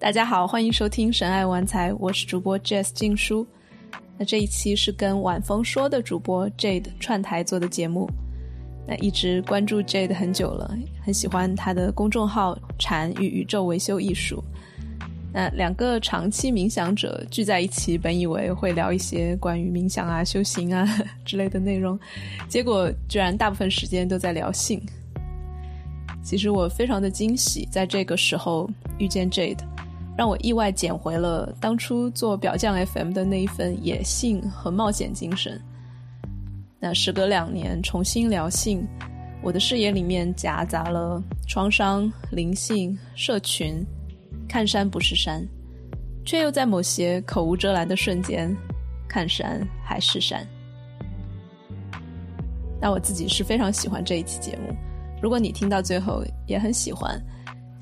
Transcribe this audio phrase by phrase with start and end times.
[0.00, 3.44] 大家好，欢迎收听《神爱玩财》，我是主播 Jess 静书。
[4.16, 8.08] 那这一期是跟晚风说的主播 Jade 串台做的节目。
[8.86, 10.72] 那一直关注 Jade 很久了，
[11.04, 14.42] 很喜欢他的公众号“禅与宇宙维修艺术”。
[15.34, 20.88] 那两个长期冥想者聚在一起，本以为会聊一些关于冥想啊、修行啊
[21.24, 21.98] 之类的内容，
[22.48, 24.80] 结果居然大部分时间都在聊性。
[26.22, 29.58] 其实我非常的惊喜，在这个时候遇见 Jade，
[30.18, 35.62] 让我意外捡回了当初做表匠 FM 的那一份野性和冒险精神。
[36.80, 38.84] 那时隔两年重新聊性，
[39.44, 43.80] 我的视野里面夹杂了创伤、灵性、社群，
[44.48, 45.46] 看山不是山，
[46.26, 48.52] 却又在某些口无遮拦的瞬间，
[49.08, 50.44] 看山还是山。
[52.80, 54.74] 那我自己是非常喜欢这一期节目。
[55.22, 57.24] 如果你听到最后也很喜欢，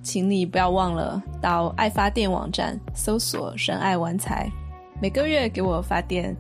[0.07, 4.49] 请你不要忘了到爱发电网站搜索“神爱玩财”，
[5.03, 6.33] 每个月给我发电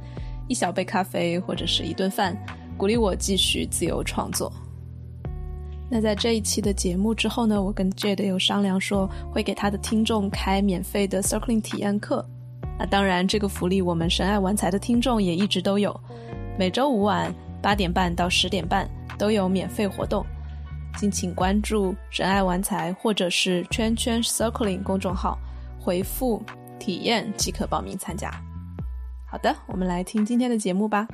[0.46, 2.38] 一小杯咖啡或者是一顿饭，
[2.78, 4.52] 鼓励我继续自由创作。
[5.90, 12.24] 那在这一期的节目之后呢，我跟 Jade 有商量说会给他的听众开免费的 Circling 体验课。
[12.78, 15.98] 那当然，这个福利我们神爱玩财的听众也一直都有，
[16.56, 20.24] 每周五晚八点半到十点半都有免费活动。
[20.96, 25.38] 敬请关注“仁爱玩财”或者是“圈圈 Circling” 公众号，
[25.78, 26.42] 回复
[26.80, 28.30] “体验”即可报名参加。
[29.30, 31.06] 好的，我们来听今天的节目吧。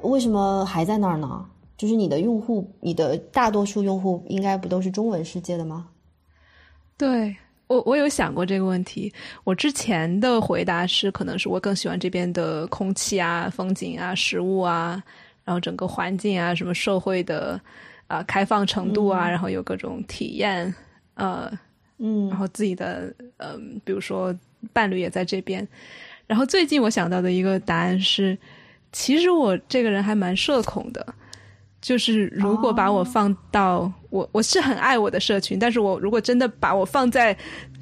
[0.00, 1.46] 为什么还在那儿呢？
[1.76, 5.86] 就是你的用户，你的大多数用户应该不都是中文世界的吗？
[6.98, 7.36] 对
[7.68, 9.12] 我，我有想过这个问题。
[9.44, 15.00] 我之前的回答是，可能是我更喜欢这边的空气啊、风景啊、食物啊。
[15.44, 17.60] 然后整个环境啊，什么社会的
[18.06, 20.72] 啊开放程度啊，然后有各种体验，
[21.14, 21.50] 呃，
[21.98, 24.34] 嗯，然后自己的嗯，比如说
[24.72, 25.66] 伴侣也在这边。
[26.26, 28.38] 然后最近我想到的一个答案是，
[28.92, 31.04] 其实我这个人还蛮社恐的，
[31.80, 37.36] 就是如果把我放到我我是很爱我的社群，但是我如果真的把我放在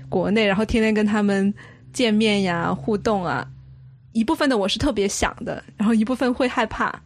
[0.09, 1.53] 国内，然后天天跟他们
[1.93, 3.47] 见面呀、互动啊，
[4.13, 7.01] 一部分的我是特别想的，然后一部分会害怕。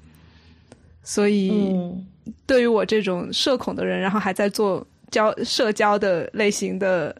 [1.05, 1.77] 所以，
[2.47, 7.15] 对于我这种社恐的人，然后还在做交社交的类型的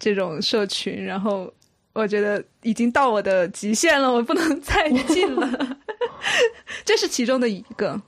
[0.00, 1.50] 这种社群，然后
[1.92, 5.78] 我觉得已经到我的极限了，我不能再进了。
[6.84, 8.00] 这是其中的一个，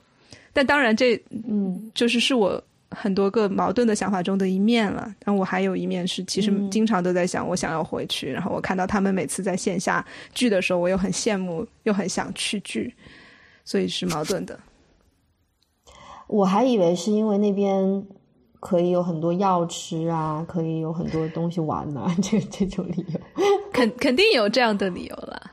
[0.51, 1.15] 但当然，这
[1.47, 2.61] 嗯，就是是我
[2.91, 5.13] 很多个矛盾的想法中的一面了。
[5.23, 8.29] 但我还有一面是，其实经常都在想，我想要回去。
[8.29, 12.93] 然后我看到他们每次在线下聚的时候，我又很羡慕，又很想去聚，
[13.63, 14.59] 所以是矛盾的。
[16.33, 18.03] 我还以为是因为那边
[18.59, 23.19] 可以有很多药吃啊，可以有很多东西玩呢， 这这种理由，
[23.71, 25.51] 肯肯定有这样的理由了。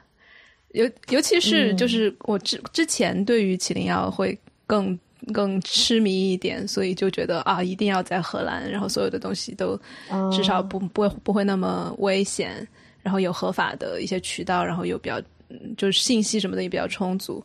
[0.73, 4.99] 尤尤其是就是我之之前对于麒麟药会更
[5.35, 9.79] 更痴迷一点，所以就觉得啊，一定要在荷兰，然后所有的东西都
[10.33, 12.67] 至少不不会不会那么危险，
[13.03, 15.21] 然后有合法的一些渠道，然后有比较
[15.77, 17.45] 就是信息什么的也比较充足。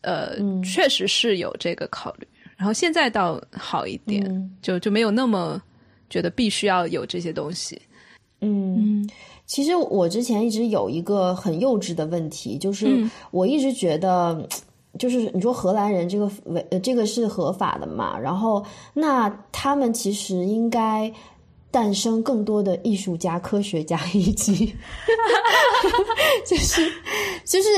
[0.00, 2.26] 呃，确实是有这个考虑。
[2.58, 5.62] 然后现在倒好一点，就就没有那么
[6.10, 7.80] 觉得必须要有这些东西。
[8.40, 9.08] 嗯，
[9.46, 14.44] 其实我之前一直有一个很幼稚的问题，就是我一直觉得，
[14.98, 21.12] 就是你说荷兰人这个违呃这个是合法的嘛，然后那他们其实应该
[21.70, 24.74] 诞生更多的艺术家、科学家以及，
[26.44, 26.92] 就是
[27.44, 27.68] 就是。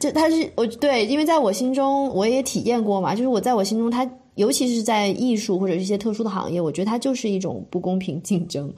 [0.00, 8.72] 就他是我对，因为在我心中我也体验过嘛，就是我在我心中，他尤其是在艺术或者一些特殊的行业，我觉得它就是一种不公平竞争，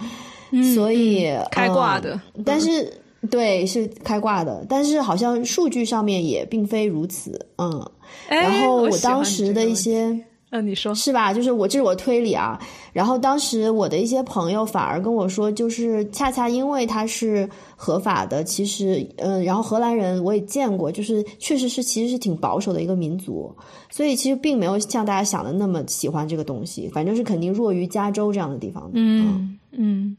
[0.75, 2.21] 所以开挂的。
[2.45, 2.93] 但是
[3.31, 7.91] 对，是开挂的，但是好像数据上面也并非如此，嗯。
[8.29, 10.19] 然后我当时的一些。
[10.53, 11.33] 嗯，你说是吧？
[11.33, 12.61] 就是我，这是我推理啊。
[12.93, 23.51] 然后当时我的一些朋友反而跟我说，就是恰恰因为它是合法的，其实，嗯，然后荷兰人我也见过，就是确实是其实是挺保守的一个民族，
[23.91, 28.91] 所以其实并没有像大家想的那么喜欢这个东西，反正是肯定弱于加州这样的地方的。
[28.93, 30.17] 嗯嗯。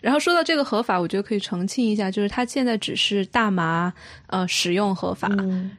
[0.00, 3.92] 然后说到这个合法，我觉得可以澄清一下，就是它现在只是大麻
[4.26, 5.28] 呃使用合法，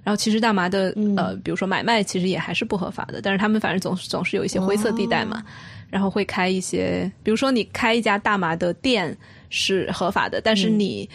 [0.04, 5.44] 然后其实大麻的呃，比如说买卖其实也还是不合法的，但是他们反正总是总是有一些灰色地带嘛，
[5.90, 9.16] 然后会开一些，比如说你开一家大麻的店
[9.50, 11.10] 是合法的，但是你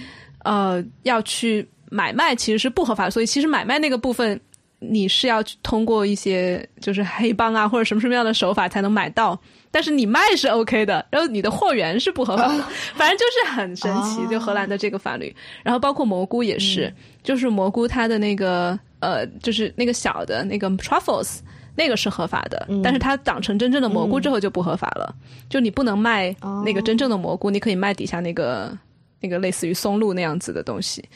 [0.45, 4.41] 呃要去买卖其实是不合法，所以其实买卖那个部分
[4.79, 9.39] 你是要通过一些就是黑帮啊或者什么什么样的手法才能买到，
[9.71, 14.27] 但是你卖是 OK 的，然后你的货源是不合法的，反正就是很神奇。
[14.29, 16.93] 就荷兰的这个法律，然后包括蘑菇也是，
[17.23, 21.39] 就是蘑菇它的那个呃，就是那个小的那个 truffles。
[21.81, 25.15] 那个是合法的，但是它长成真正的蘑菇之后就不合法了。
[25.49, 26.35] 就你不能卖
[26.65, 28.77] 那个真正的蘑菇，你可以卖底下那个
[29.21, 31.09] 那个类似于松露那样子的东西。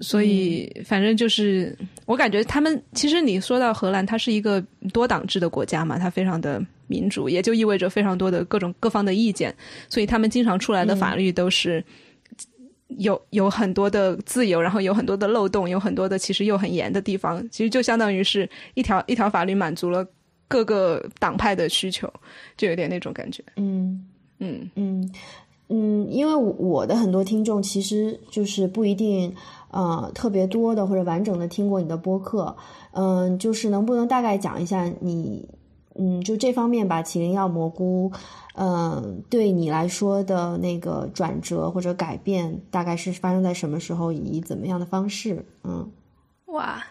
[0.00, 9.54] 所以，反正就是我感觉他们其实你说到荷兰，它是一个多党制的国家嘛，它非常的民主，也就意味着非常多的各种各方的意见，
[9.88, 11.84] 所以他们经常出来的法律都是。
[12.96, 20.04] 有有很多的自由，然后有很多的漏洞，有很多的其实又很严的地方，其实就相当于是一条一条法律满足了
[20.48, 22.10] 各个党派的需求，
[22.56, 23.44] 就有点那种感觉。
[23.56, 24.02] 嗯。
[24.38, 24.70] 嗯。
[24.76, 25.12] 嗯。
[25.68, 29.36] 嗯，因为我的很多听众其实就是不一定
[29.70, 32.56] 呃特别多的或者完整的听过你的播客，
[32.92, 35.48] 嗯，就是能不能大概讲一下你
[35.94, 38.12] 嗯就这方面吧，麒麟药蘑菇。
[38.60, 45.46] 嗯，对你来说的那个转折或者改变，大概是发生在什么时候，以怎么样的方式？
[45.62, 45.88] 嗯，
[46.46, 46.84] 哇，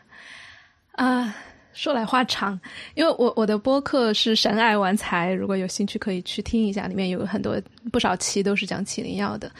[0.93, 1.35] 啊，
[1.73, 2.57] 说来话长，
[2.95, 9.51] 因为我我的播客是神爱玩财，如果有兴趣可以去听一下，里面有很多不少期都是讲麒麟药的。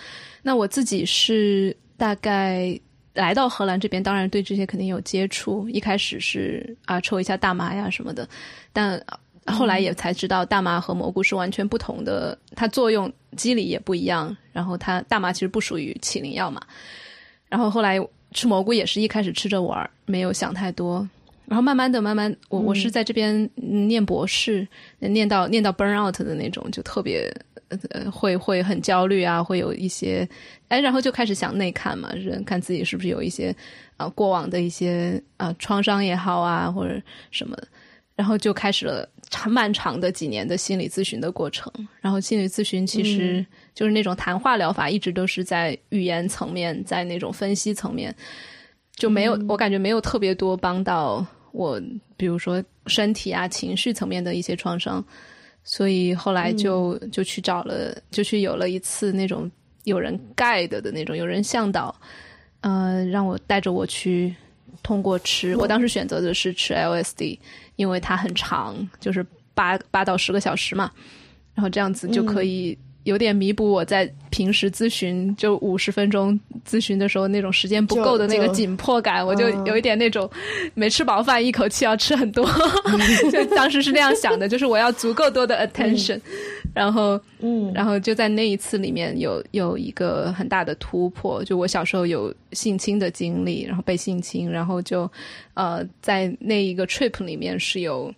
[0.41, 2.79] 那我自己是大概
[3.17, 8.27] 来到荷兰这边，当然对这些肯定有接触，一开始是啊抽一下大麻呀什么的，
[8.71, 9.03] 但。
[9.49, 14.35] 后来也才知道，大麻和蘑菇是完全不同的，它作用机理也不一样。
[14.51, 16.61] 然后它大麻其实不属于起灵药嘛。
[17.47, 17.97] 然后后来
[18.33, 21.07] 吃蘑菇也是一开始吃着玩，没有想太多。
[21.45, 24.67] 然后慢慢的，慢慢我我是在这边念博士，
[24.99, 27.33] 念到念到 burn out 的那种，就特别
[27.69, 30.27] 呃会会很焦虑啊，会有一些
[30.67, 33.55] 哎，然后就开始想内看嘛，人看自己是不是有一些
[33.97, 37.57] 啊过往的一些啊创伤也好啊，或者什么。
[38.15, 41.71] 然后就开始了长漫长的几年的心理咨询的过程。
[42.01, 48.11] 然后心理咨询其实就是那种谈话疗法，一直都是在语言层面，在那种分析层面，
[48.95, 51.79] 就没有我感觉没有特别多帮到我，
[52.17, 55.05] 比如说身体啊、情绪层面的一些创伤。
[55.69, 59.51] 所以后来就就去找了，就去有了一次那种
[59.83, 61.93] 有人 guide 的那种，有人向导，
[62.61, 64.33] 呃，让我带着我去
[64.81, 67.37] 通过吃，我当时选择的是吃 LSD。
[67.75, 69.23] 因为它很长，就是
[69.53, 70.91] 八八到十个小时嘛，
[71.53, 72.75] 然后这样子就可以
[73.07, 76.37] 有点弥补我在平时咨询就五十分钟
[76.67, 80.29] 咨询的时候那种时间不够的那个紧迫感，我就有一点那种
[80.73, 82.45] 没吃饱饭一口气要吃很多，
[83.31, 86.19] 就当时是那样想的，就是我要足够多的 attention，
[86.73, 95.09] 然后嗯，然后就在那一次里面有有一个很大的突破，就我小时候有性侵的经历，然后被性侵，然后就。
[95.53, 98.13] 呃，在那一个 trip 里面是有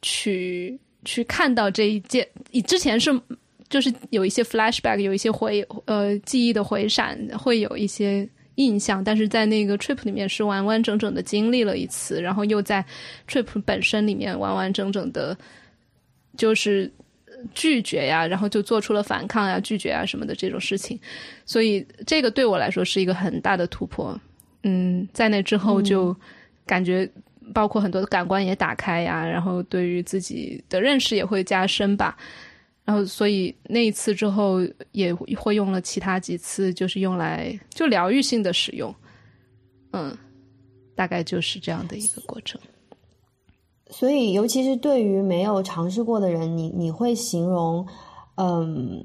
[0.00, 3.10] 去去看到这一件，以之前是
[3.68, 12.84] 就是有一些 flashback，有一些回呃记忆的回闪，会有一些印象，但是在那个 trip 里面是完完整整的经历了一次，然后又在
[13.28, 15.36] trip 本身里面完完整整的，
[16.36, 16.90] 就是
[17.54, 20.98] 拒绝呀，然后就做出了反抗呀、拒绝啊什么的这种事情，
[21.44, 24.18] 所以这个对我来说是一个很大的突破。
[24.62, 26.16] 嗯，在那之后就。
[26.66, 27.06] 感觉
[27.52, 32.16] 包括很多的感官也打开呀，然后对于自己的认识也会加深吧。
[32.84, 34.58] 然后所以那一次之后
[34.92, 38.94] 也会用了其他几次，就是用来就疗愈性的使用。
[39.92, 40.16] 嗯，
[40.94, 42.60] 大概就是这样的一个过程。
[43.90, 47.86] 所以，尤其是对于没有尝试过的人，你你会形容，
[48.36, 49.04] 嗯，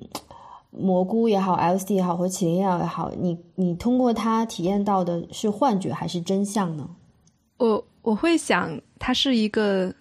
[0.71, 6.89] 蘑菇也好，LSD 也好，或麒麟药也好，你你通过它体验到的是幻觉还是真相呢？
[7.57, 9.93] 我我会想，它是一个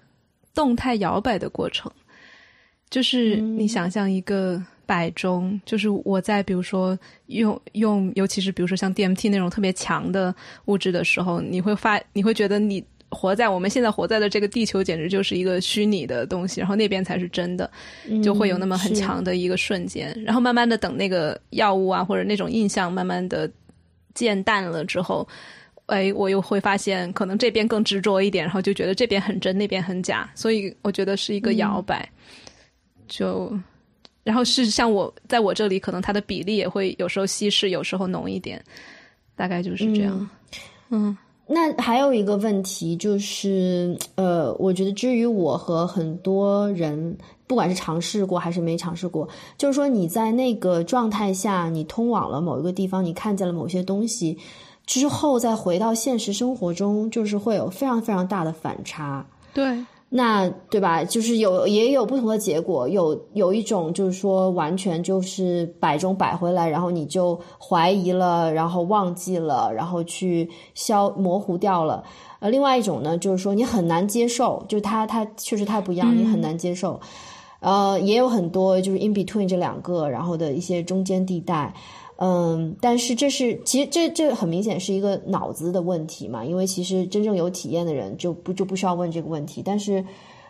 [0.54, 1.92] 动态摇摆的过程，
[2.90, 10.34] 就是你想象一个摆钟，就是我在比如说用用，尤其是比如说像 DMT 那种特别强的
[10.66, 17.70] 物质的时候，你会发，你会觉得你活在我们现在活在的这个地球，简直就是一个虚拟的东西，然后那边才是真的，
[18.22, 23.50] 就会有那么很强的一个瞬间，然后慢慢的等那个药物啊或者那种印象慢慢的
[24.14, 25.28] 渐淡了之后。
[25.86, 32.06] 哎，我又会发现，可能这边更执着一点，然后就觉得这边很真，那边很假，所以我觉得是一个摇摆。
[33.08, 33.50] 就，
[34.22, 38.62] 然后是像我在我这里，可能它的比例也会有时候稀释，有时候浓一点，
[39.34, 40.30] 大概就是这样。
[40.90, 54.38] 嗯，那还有一个问题就是，呃，我觉得至于我和很多人，不管是尝试过还是没尝试过，就是说你在那个状态下，你通往了某一个地方，你看见了某些东西。
[54.86, 59.22] 之后再回到现实生活中，就是会有非常非常大的反差。
[59.52, 61.04] 对，那对吧？
[61.04, 72.02] 就是有也有不同的结果，有有一种就是说完全就是摆中摆回来，然后你就怀疑了，然后忘记了，然后去消模糊掉了。
[72.40, 76.98] 呃，另外一种呢，就是说你很难接受，就是它它确实太不一样，你很难接受。
[77.60, 81.74] 呃，也有很多就是 in between 这两个，然后的一些中间地带。
[82.20, 89.62] 嗯，但是这是其实这这很明显是一个脑子的问题嘛，因为其实真正有体验的人就不就不需要问这个问题。
[89.64, 90.04] 但是，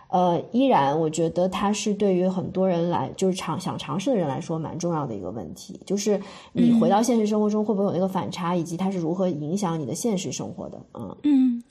[0.08, 6.18] 呃，依然我觉得它是对于很多人来就是尝想尝试的人来说蛮重要的一个问题，就是
[6.54, 10.80] 你回到现实生活中会不会有那个反差，以及它是如何影响你的现实生活的？
[10.94, 11.62] 嗯嗯，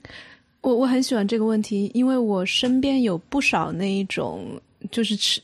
[0.62, 4.42] 我我很喜欢这个问题，因为我身边有不少那一种
[4.92, 5.42] 就是吃。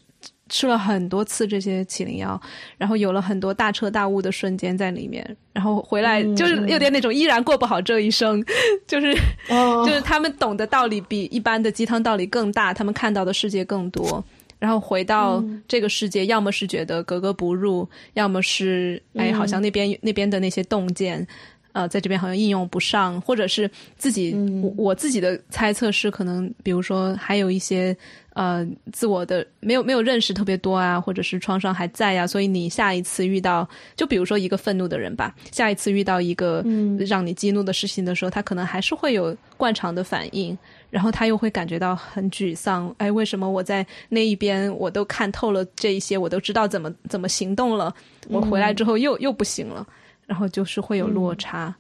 [0.50, 2.40] 吃了很多次这些起灵药，
[2.78, 8.44] 然后有了很多大彻大悟的瞬间在里面，然后回来就是有点那种依然过不好这一生，
[8.86, 9.16] 就是
[9.48, 14.24] 就是他们懂的道理比一般的鸡汤道理更大，他们看到的世界更多，
[14.60, 21.26] 然后回到这个世界，要么是觉得格格不入，要么是哎好像那边那边的那些洞见，
[21.72, 27.96] 呃，在这边好像应用不上，或者是自己我我自己的猜测是可能，比如说还有一些。
[28.34, 36.64] 呃，自我的没有没有认识特别多啊，或者是创伤还在呀，所以你下一次遇到，就比如说一个愤怒的人吧，下一次遇到一个
[37.08, 40.58] 让你激怒的事情的时候，他可能还是会有惯常的反应，
[40.90, 42.94] 然后他又会感觉到很沮丧。
[42.98, 47.94] 哎，为什么我在那一边我都看透了这一些，我都知道怎么怎么行动了，
[48.30, 49.86] 我回来之后又又不行了，
[50.26, 51.74] 然后就是会有落差。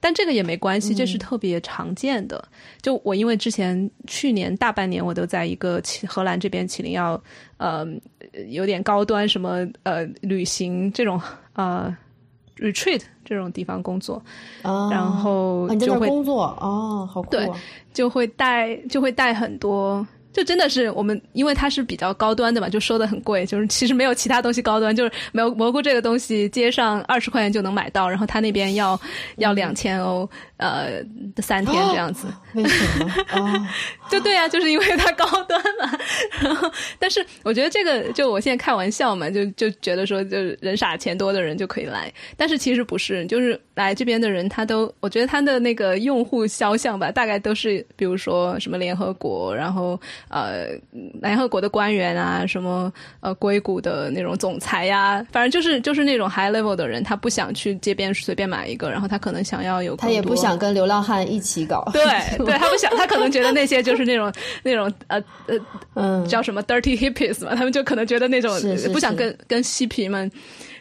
[0.00, 2.42] 但这个也没关系，这是特别常见的。
[2.80, 7.22] 就我因为之前去年大半年我都在一个荷兰这边起灵要
[7.58, 7.86] 呃
[8.48, 11.20] 有点高端什么呃旅行这种
[11.52, 11.94] 呃
[12.56, 14.22] retreat 这种地方工作，
[14.62, 17.50] 然后就会工作哦，好酷，对，
[17.92, 20.06] 就会带就会带很多。
[20.32, 23.44] 就真的是我们，因为它是比较高端的嘛，就收的很贵。
[23.46, 29.00] 就是其实没有其他东西高端，就是没有蘑菇这个东西，街上二十块钱就能买到，然后他那边要
[29.36, 30.28] 要两千欧。
[30.60, 31.02] 呃，
[31.38, 33.10] 三天这样子，为什么？
[33.32, 33.66] 哦，
[34.12, 35.98] 就对啊，就是因为它高端嘛。
[36.38, 42.12] 然后，但是我觉得这个，就我现在开玩笑嘛，就就觉得说，就是人傻钱多的人就可以来。
[42.36, 50.66] 但是其实不是，就是来这边的人，他都，我觉得他的那个用户肖像吧，大概都是，比如说什么联合国，然后呃，
[51.22, 60.50] 联合国的官员啊，什么呃硅谷的那种总裁呀，反正就是就是那种 high level 的人，他不想去街边随便买一个，然后他可能想要有，他也不想。
[60.50, 62.02] 想跟流浪汉一起搞，对
[62.44, 64.32] 对，他不想，他可能觉得那些就是那种
[64.64, 65.56] 那种呃呃
[65.94, 68.50] 嗯，叫什么 dirty hippies 嘛，他们就可能觉得那种
[68.92, 70.28] 不想跟跟嬉皮们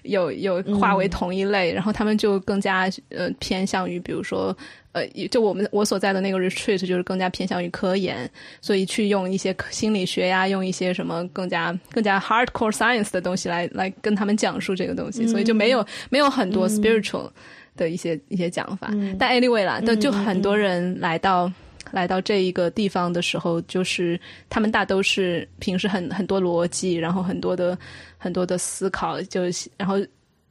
[0.03, 4.55] 有有划为同一类，然后他们就更加呃偏向于，比如说
[4.91, 8.29] 呃，就我们我所在的那个 retreat 就是更加偏向于科研，
[8.61, 17.29] 所以去用一些心理学呀，用一些什么更加更加 hardcore science 的东西来来跟他们讲述这个东西，所以就没有没有很多 spiritual。
[17.75, 21.49] 的一些一些讲法，但 anyway 啦，就就很多人来到
[21.91, 24.19] 来到这一个地方的时候，就是
[24.49, 27.77] 他们大都是平时很很多逻辑，然后很多的
[28.17, 29.41] 很多的思考，就
[29.77, 29.95] 然后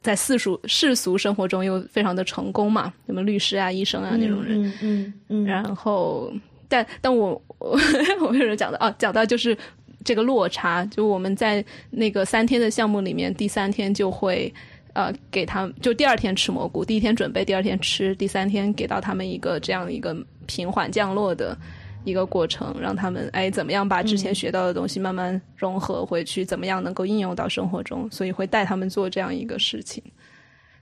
[0.01, 6.31] 在世俗世俗生活中又非常的成功嘛，什么律师啊、医生啊那种人，嗯嗯嗯，然后
[6.67, 7.79] 但但我我
[8.21, 9.57] 我为什么讲的哦，讲到就是
[10.03, 14.53] 这个落差，就我们在那个三天的项目里面，第三天就会。
[14.93, 20.17] 呃，给他们就第二天吃蘑菇，第一天准备，第二天吃，第三天给到他们一个这样的一个
[20.49, 21.55] 平缓降落的
[22.03, 30.03] 一个过程，让他们哎怎么样把之前学到的东西慢慢融合回去，怎么样能够应用到生活中，所以会带他们做这样一个事情。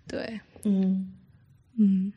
[0.07, 1.11] 对，嗯
[1.77, 2.13] 嗯，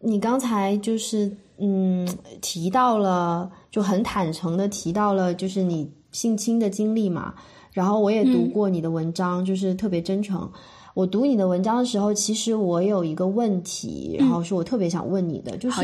[0.00, 2.06] 你刚才就是嗯
[2.42, 7.34] 提到了，就很坦诚的提到了，就是你性侵的经历嘛。
[7.72, 10.50] 然后我也读过你的文章，就是特别真诚。
[10.94, 15.82] 我读你的文章的时候，其实我有一个问题，然后是我特别想问你的，就是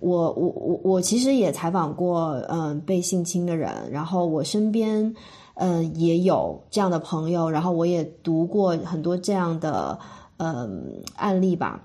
[0.00, 5.14] 我我我我其实也采访过嗯被性侵的人，然后我身边
[5.54, 9.98] 嗯也有这样的朋友，然后我也读过很多这样的
[10.36, 11.82] 嗯案例吧。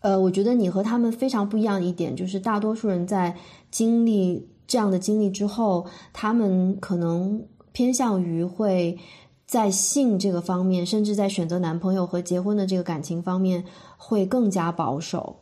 [0.00, 3.36] 呃，我觉得你和他们非常不一样的一点，就是大多数人在
[3.70, 7.42] 经历这样的经历之后，他们可能。
[7.70, 8.98] 偏向于会
[9.48, 13.64] 在性这个方面，甚至在选择男朋友和结婚的这个感情方面，
[13.96, 15.34] 会更加保守，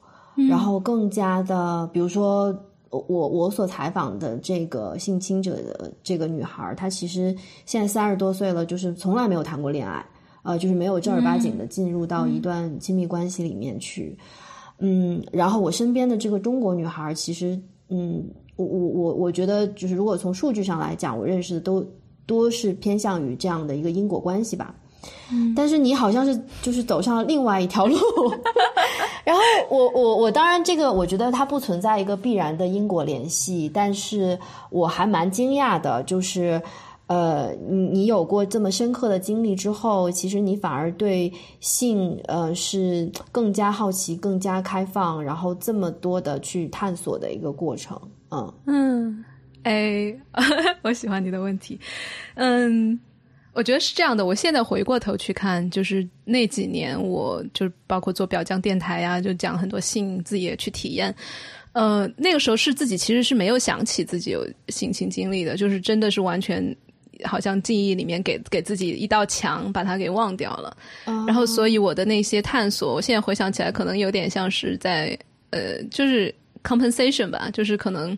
[0.49, 2.57] 然后更加的，比如说
[2.91, 7.35] 我我所采访的这个性侵者的这个女孩，她其实
[7.65, 10.07] 现在三十多岁了，就是从来没有谈过恋爱，
[10.45, 14.17] 呃，就是没有正儿八经的进入到一段亲密关系里面去。
[14.79, 21.85] 嗯，然后我身边的这个中国女孩，其实，嗯，我我我我觉得，就是如果从数据上来讲，我认识的都
[22.27, 24.75] 多是偏向于这样的一个因果关系吧。
[25.31, 27.97] 嗯，但是你好像是就是走上了另外一条路。
[29.25, 34.39] 然后我我我当然这个我觉得它不存在一个必然的因果联系，但是
[34.71, 36.61] 我还蛮惊讶的，就是。
[37.09, 47.97] 呃，你你有过这么深刻的经历之后，其实你反而对性呃是更加好奇、更加开放，然后这么多的去探索的一个过程。
[48.31, 49.25] 嗯嗯，
[49.67, 50.15] 哎，
[50.83, 51.79] 我喜欢你的问题。
[52.35, 52.99] 嗯，
[53.53, 54.25] 我觉得是这样的。
[54.25, 61.13] 我现在回过头去看，就是那几年，我就包括做表匠电台呀，就讲很多性，自己也去体验。
[61.73, 66.75] 呃，那个时候是自己其实是没有想起自己有性情经历的，就是真的是完全。
[67.25, 70.77] 好像记忆里面给给自己一道墙，把它给忘掉了。
[71.27, 75.19] 然后，所以我的那些探索，我现在回想起来，可能有点像是在
[75.49, 76.33] 呃，就是
[76.63, 78.17] compensation 吧，就是可能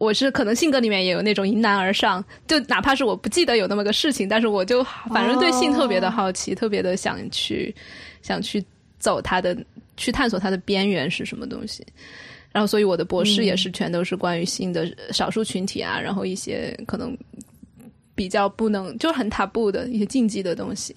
[0.00, 7.74] 我是可能性格里面也有那种迎难而上，就哪怕是我不记得有那么个事情，但是我就反正对性特别的好奇，特别的想去
[8.22, 8.64] 想去
[8.98, 9.54] 走它的，
[9.98, 11.86] 去探索它的边缘是什么东西。
[12.50, 17.16] 然后，所以我的博士也是全都是关于性的少数群体啊，然后一些可能。
[18.12, 20.94] 比较不能就很踏步的一些禁忌的东西，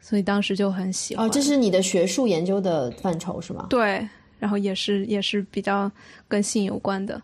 [0.00, 1.24] 所以当时就很喜欢。
[1.24, 3.68] 哦，这是你的学术研究的范畴是吗？
[3.70, 4.04] 对，
[4.40, 5.88] 然后也是也是比较
[6.26, 7.22] 跟性有关的。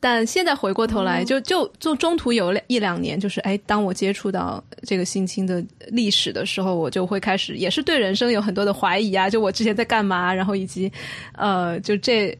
[0.00, 9.28] 但现在回过头来，就就就中途有一两年，就是哎，当我接触到这个性侵的历史的时候，我就会开始也是对人生有很多的怀疑啊。
[9.28, 10.90] 就我之前在干嘛，然后以及
[11.32, 12.36] 呃，就这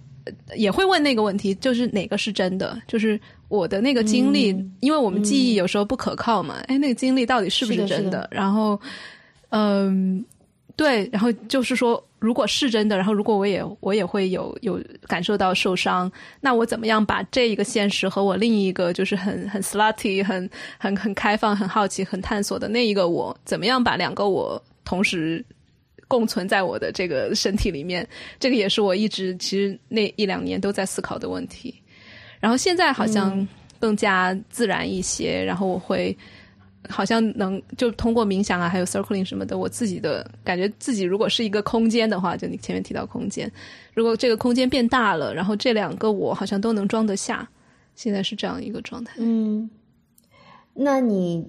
[0.55, 3.21] 也会问那个问题，就是哪个是真的，就是。
[3.49, 4.49] 我的那个经历，
[4.81, 8.29] 因为我们记忆有时候不可靠嘛，哎，那个经历到底是不是真的？
[8.31, 8.79] 然后，
[9.49, 10.23] 嗯，
[10.77, 16.11] 对，然后就是说，如果是真的，然后如果我也我也会有有感受到受伤，
[16.41, 25.45] 那我怎么样把这一个现实和我另一个就是很很 slutty、很很很开放、很好奇、很探索的那一个我，怎么样把两个我同时
[26.09, 28.09] 共存在我的这个身体里面？
[28.41, 31.75] 这个也是我一直其实那一两年都在思考的问题。
[32.41, 33.47] 然后现在好像
[33.79, 36.17] 更加自然一些，然后我会
[36.89, 43.51] 好像能就通过冥想啊，还有 circling 什么的，我自己的感觉自己如果是一个空间的话，就你前面提到空间，
[43.95, 47.49] 如果这个空间变大了，然后这两个我好像都能装得下，
[47.95, 49.15] 现在是这样一个状态。
[49.19, 49.69] 嗯，
[50.75, 51.47] 那你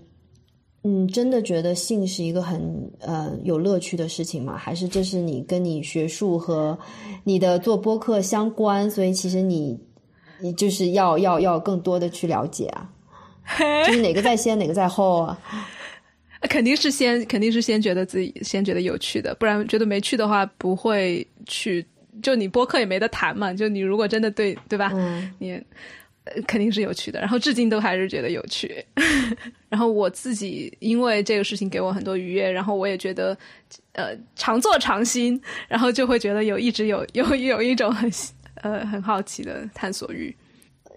[0.84, 4.58] 嗯真的觉得性是一个很呃有乐趣的事情吗？
[4.58, 6.78] 还是这是你跟你学术和
[7.24, 9.80] 你的做播客相关，所以其实你。
[10.42, 12.89] 你就是要要要更多的去了解啊，
[13.85, 15.39] 就是哪个在先，哪个在后啊？
[16.43, 21.85] 肯定是先，肯定是先觉得自己先觉得有趣的，不然觉得没趣的话不会去。
[22.21, 23.53] 就你播客也没得谈嘛。
[23.53, 24.91] 就你如果真的对对吧？
[24.93, 25.62] 嗯，你
[26.47, 27.19] 肯定是有趣的。
[27.19, 28.83] 然后至今都还是觉得有趣。
[29.69, 33.38] 然后我自己因为这个事情给我很多愉悦，然后我也觉得
[33.93, 38.12] 呃常做常新，然后就会觉得有一直有有有一种很。
[38.62, 40.35] 呃，很好奇的探索欲。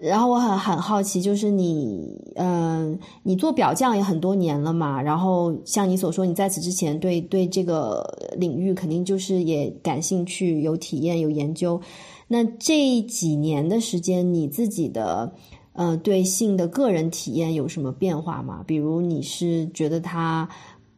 [0.00, 5.00] 然后我很很好奇，就是你，嗯，你做表匠也很多年了嘛。
[5.00, 8.04] 然后像你所说，你在此之前对对这个
[8.36, 11.80] 领域肯定就是也感兴趣、有体验、有研究。
[12.26, 15.32] 那这几年的时间，你自己的
[15.74, 18.64] 呃对性的个人体验有什么变化吗？
[18.66, 20.48] 比如你是觉得它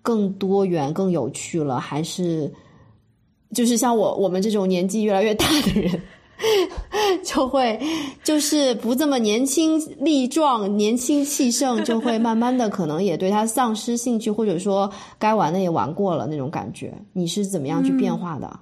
[0.00, 2.50] 更多元、更有趣了，还是
[3.52, 6.00] 就是像我我们这种年纪越来越大的人？
[7.24, 7.80] 就会
[8.22, 16.92] 就是不这么年轻力壮、年轻气盛，就会慢慢的可能也对他丧失兴趣，或者说该玩的也玩过了那种感觉。
[17.12, 18.60] 你是怎么样去变化的？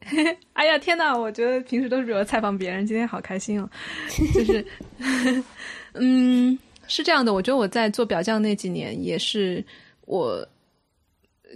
[0.54, 1.16] 哎呀天哪！
[1.16, 3.70] 我觉得平时都是我采访别人，今天好开心哦。
[4.34, 4.64] 就是，
[5.94, 7.32] 嗯，是这样的。
[7.32, 9.64] 我觉得我在做表匠那几年，也是
[10.06, 10.46] 我。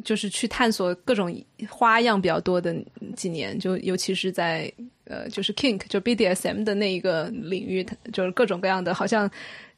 [0.05, 1.35] 就是去探索各种
[1.69, 2.75] 花样比较多的
[3.15, 4.73] 几年，就尤其是在
[5.05, 9.31] 呃，就是 kink 就 BDSM 的那一个领域，就是各种各样的，好像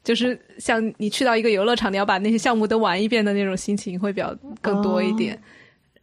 [0.03, 5.39] 就是像你去到一个游乐场，你要把那些项目都玩一遍的那种心情会比较更多一点。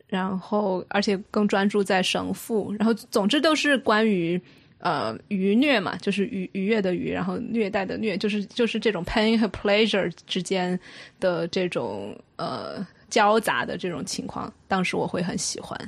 [0.06, 4.40] 然后，而且更专注在神父，然后总之都是关于
[4.78, 10.78] 呃愉虐嘛，就是愉愉悦的愉，然后虐待的虐，就是就是这种 pain 和 pleasure 之间
[11.18, 12.86] 的这种呃。
[13.08, 15.78] 交杂的这种情况，当时我会很喜欢。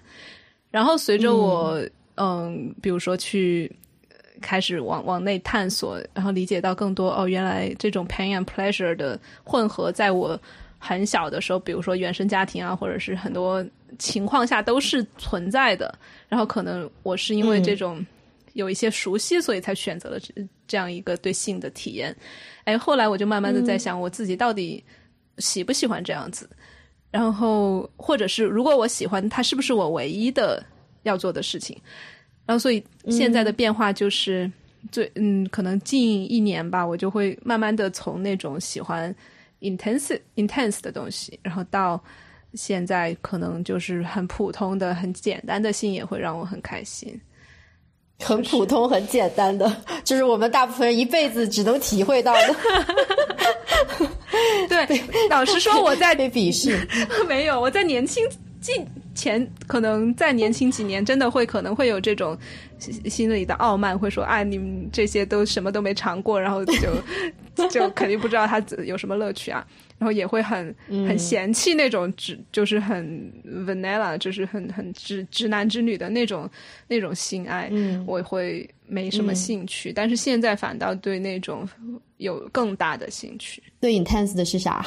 [0.70, 1.80] 然后随着我，
[2.16, 3.70] 嗯，比如说去
[4.40, 10.38] 开始往往内探索，然后理解到更多哦，原来这种 pain and pleasure 的混合，在我
[10.78, 13.64] 很小的时候，比如说原生家庭啊，或者是很多
[13.98, 15.92] 情况下都是存在的。
[16.28, 18.04] 然后可能我是因为这种
[18.52, 20.32] 有一些熟悉，所以才选择了这
[20.68, 22.14] 这样一个对性的体验。
[22.64, 24.84] 哎，后来我就慢慢的在想，我自己到底
[25.38, 26.48] 喜不喜欢这样子？
[27.10, 30.64] 然后或者是如果我喜欢，它是不是我唯一的
[31.02, 31.76] 要做的事情？
[32.46, 34.50] 然后所以现在的变化就是
[34.90, 39.14] 最嗯，可能近一年吧，我就会慢慢的从那种喜欢。
[39.60, 42.00] intense intense 的东西，然后到
[42.54, 47.20] 现在可能就是很普通的、很简单的信也会让我很开心。
[48.20, 49.68] 很普通、很简单的，
[50.04, 52.54] 就是我们大部分人一辈子只能体会到的。
[54.68, 56.78] 对，老实说，我在被鄙视。
[57.26, 58.24] 没有， 我在年轻
[58.60, 62.36] 近前，可能再年轻几年，真的会可能会有这种
[62.78, 66.72] 心里的傲慢，会说：“哎，你们这些都什么都没尝过，然后就。
[67.72, 69.66] ”就肯定不知道他有什么乐趣啊，
[69.98, 73.04] 然后也会很很嫌弃那种直就是很
[73.66, 76.48] vanilla，就是很很直直男直女的那种
[76.86, 77.68] 那种性爱，
[78.06, 79.92] 我会没什么兴趣。
[79.92, 81.68] 但是现在反倒对那种
[82.16, 83.62] 有更大的兴趣。
[83.80, 84.84] 最 intense 的是啥？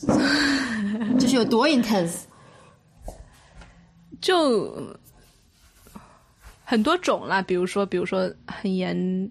[1.18, 2.22] 就是有多 intense？
[4.20, 4.96] 就
[6.64, 9.30] 很多种啦，比如说，比如说很严。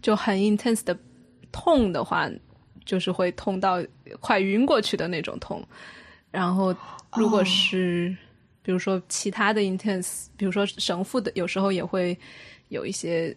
[0.00, 0.98] 就很 intense 的
[1.52, 2.28] 痛的话，
[2.84, 3.80] 就是会痛到
[4.18, 5.64] 快晕过去的那种痛。
[6.32, 6.74] 然后，
[7.16, 8.12] 如果是
[8.62, 12.16] 比如说其他的 intense，比如说神父的，有时候也会
[12.68, 13.36] 有一些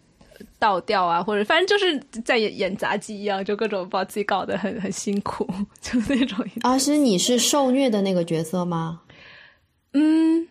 [0.60, 5.48] 倒吊啊，或者反正就是在演演杂技一样，就各种把自己搞得很很辛苦，
[5.82, 6.46] 就那种。
[6.62, 9.02] 啊，是你是受虐的那个角色吗？
[9.94, 10.48] 嗯，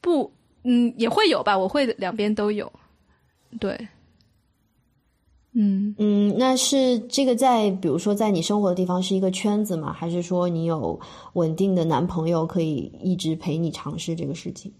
[0.00, 0.32] 不，
[0.64, 2.72] 嗯，也会有吧，我会两边都有，
[3.58, 3.88] 对。
[5.52, 9.92] 嗯嗯，那是这个在比如说在你生活的地方是一个圈子吗？
[9.92, 10.98] 还是说你有
[11.32, 14.72] 稳定的男朋友可以一直陪你尝试这个事情？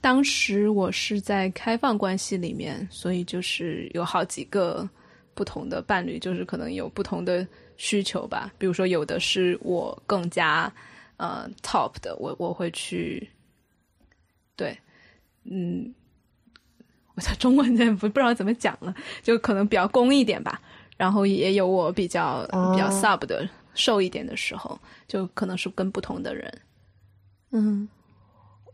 [0.00, 4.88] 当时我是在开放关系里面，所以就是有好几个
[5.34, 8.50] 不同的伴侣，就是可能有不同的需求吧。
[8.56, 10.72] 比如说有的是我更加
[11.18, 13.28] 呃 top 的，我我会去
[14.56, 14.74] 对，
[15.44, 15.92] 嗯。
[17.38, 20.60] 中文的不不知道怎么讲了，就可能比较攻一点吧。
[20.96, 22.42] 然后也有我比较
[22.74, 26.52] 比较 sub 的瘦一点的时候，就可能是跟不同的人。
[27.52, 27.88] 嗯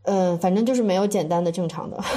[0.03, 1.97] 嗯，反正就是没有简单的正常的。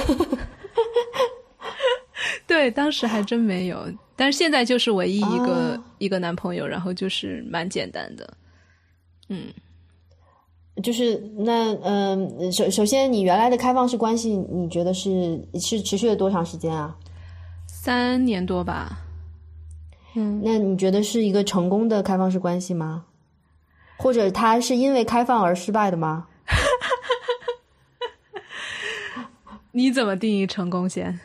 [2.45, 8.33] 对，当时还真没有，但是现在就是唯一一个一个男朋友，然后就是蛮简单的。
[9.29, 9.51] 嗯。
[10.81, 16.95] 就是那嗯，首首先，你原来的开放式关系，你觉得是是持续了多长时间啊？
[17.67, 18.99] 三年多吧。
[20.13, 23.05] 嗯，那你觉得是一个成功的开放式关系吗？
[23.97, 26.27] 或者他是因为开放而失败的吗？
[29.73, 31.19] 你怎么定义成功先？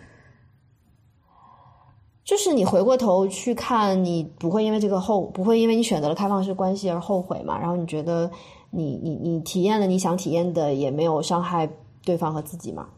[2.25, 7.59] 就是你回过头去看，你不会因为这个后，不会因为你选择了开放式关系而后悔嘛？
[7.59, 8.31] 然后你觉得？
[8.71, 11.69] 你你你体验了你想体验的，也没有伤害
[12.05, 12.89] 对方和自己吗？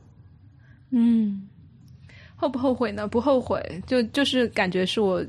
[0.90, 1.46] 嗯，
[2.34, 3.06] 后不后悔呢？
[3.06, 5.22] 不后悔，就就是感觉是我，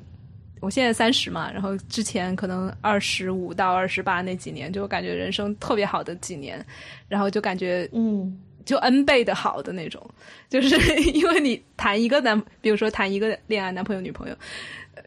[0.62, 6.66] 我现在三十嘛，然后之前可能二十五到二十八那几年，就感觉人生特别好的几年，
[7.08, 10.02] 然后就感觉嗯，就 N 倍的好的那种，
[10.50, 10.76] 就是
[11.12, 14.36] 因为你谈一个男，比如说谈一个恋爱男朋友女朋友，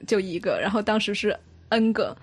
[0.07, 1.35] 就一个，然后当时是
[1.71, 2.17] N 个，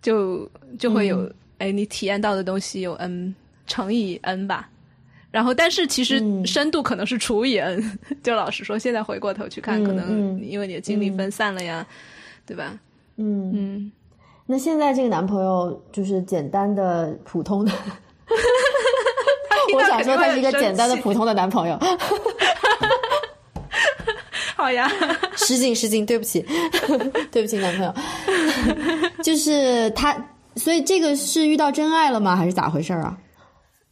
[0.00, 0.48] 就
[0.78, 1.30] 就会有。
[1.62, 3.32] 哎，你体验到的东西有 n
[3.68, 4.68] 乘以 n 吧，
[5.30, 7.98] 然后但是其实深度可能是除以 n。
[8.20, 11.86] 就老实说，现在回过头去看，可能因为你的精力分散了呀，
[12.44, 12.76] 对吧？
[13.14, 13.92] 嗯嗯。
[14.44, 17.70] 那现在这个男朋友就是简单的普通的，
[19.72, 21.78] 我想说他是一个简单的普通的男朋友。
[24.56, 24.90] 好呀，
[25.36, 26.44] 失敬失敬，对不起，
[27.30, 27.94] 对不起，男朋友，
[29.22, 30.12] 就是他。
[30.56, 32.36] 所以这个是遇到真爱了吗？
[32.36, 33.18] 还是咋回事啊？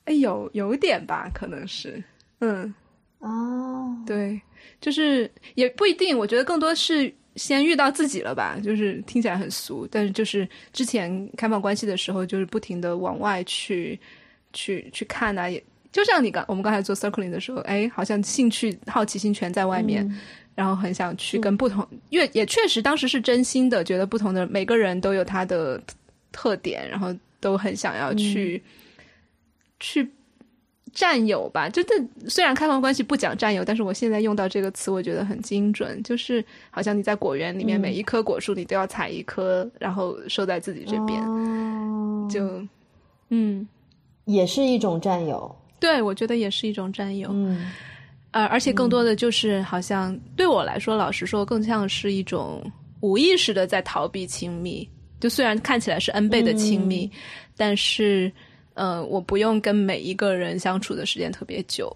[0.04, 2.02] 哎，有有点吧，可能是，
[2.40, 2.74] 嗯，
[3.18, 4.40] 哦，对，
[4.80, 6.16] 就是也不一定。
[6.16, 13.98] 我觉得更多是先遇到自己了吧，就是听起来很俗，但是就是之前开放关系的时候，就是不停的往外去
[14.52, 20.10] 去去看啊，也就像你刚我们刚才做 circling 的时候，哎，好像兴趣好奇心全在外面，
[20.54, 25.80] 然后很想去跟不同，因为也确实当时是真心的，觉得不同的每个人都有他的。
[26.32, 28.62] 特点，然后都很想要去
[29.78, 30.08] 去
[30.92, 31.94] 占有吧，就这
[32.28, 41.22] 虽然开放关系不讲占有，但是我现在用到这个词，我觉得很精准，就是好像你在果园里面，每一棵果树你都要采一颗，然后收在自己这边，
[42.28, 42.60] 就
[43.28, 43.66] 嗯，
[44.24, 45.56] 也是一种占有。
[45.78, 47.30] 对，我觉得也是一种占有。
[47.32, 47.70] 嗯，
[48.32, 52.60] 呃，而且更多的就是好像对我来说，老实说，更像是一种
[53.00, 54.86] 无意识的在逃避亲密。
[55.20, 57.10] 就虽然看起来是 N 倍的亲密，
[57.56, 58.32] 但是。
[58.74, 61.94] 嗯，我不用跟每一个人相处的时间特别久，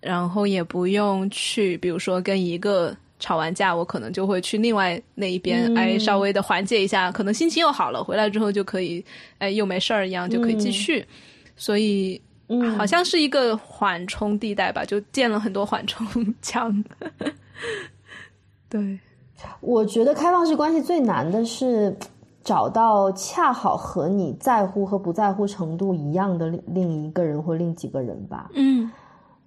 [0.00, 9.04] 然后也不用去，比如说跟一个吵完架，我可能就会去另外那一边，哎，稍微的缓解一下，可能心情又好了，回来之后就可以，
[9.38, 11.04] 哎，又没事儿一样就可以继续。
[11.56, 12.20] 所以，
[12.76, 16.06] 好像是一个缓冲地带吧，就建了很多缓冲
[16.42, 16.84] 墙。
[18.68, 19.00] 对，
[19.60, 21.96] 我觉得开放式关系最难的是。
[22.44, 28.50] 找到恰好和你在乎和不在乎程度一样的另另一个人或另几个人吧。
[28.52, 28.90] 嗯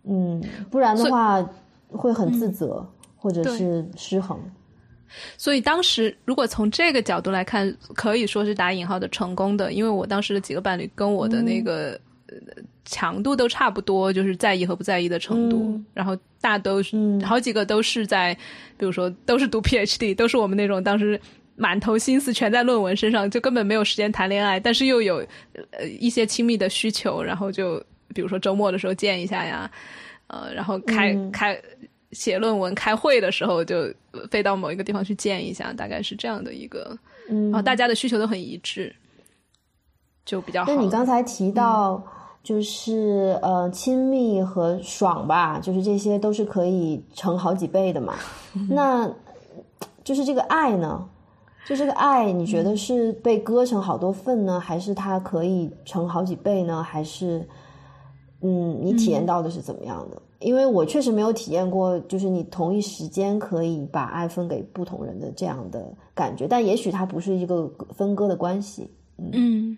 [0.04, 1.48] 嗯，不然的话
[1.90, 2.84] 会很自责
[3.16, 4.40] 或者是失衡。
[5.38, 12.00] 所以当时如果从这个角度来看，可以说是打引号的成功的，因为我当时的几个伴侣跟我的那个
[12.84, 18.34] 强度都差不多，就是在意和不在意的程度，然后大都是好几个都是在，
[18.76, 21.20] 比如说都是读 PhD，都是我们那种当时。
[21.60, 25.18] 满头心思全在论文身上，就根本没有时间谈恋爱，但是又有
[25.72, 29.70] 呃一些亲密的需求，然后就比如说周末的时候见一下呀，
[30.28, 31.60] 呃，然后开开
[32.12, 33.92] 写论文、开会的时候就
[34.30, 36.96] 飞到某一个地方去见一下，大概是这样的一个，
[37.28, 38.96] 然后大家的需求都很一致，
[40.26, 40.72] 就比较好。
[40.72, 42.02] 那你刚才提到
[42.44, 48.16] 就是呃亲密和爽吧，就是这些都是可以乘好几倍的嘛？
[48.70, 49.12] 那
[50.04, 51.10] 就是这个爱呢？
[51.68, 56.82] 就这个爱，你觉得是被割成好多份呢，还是它可以成好几倍呢？
[56.82, 57.46] 还是，
[58.40, 60.22] 嗯，你体验到的是怎么样的？
[60.40, 66.48] 因为我确实没有体验过，就是你同一时间可以把爱分给不同人的这样的感觉。
[66.48, 68.90] 但也许它不是一个分割的关系。
[69.18, 69.78] 嗯，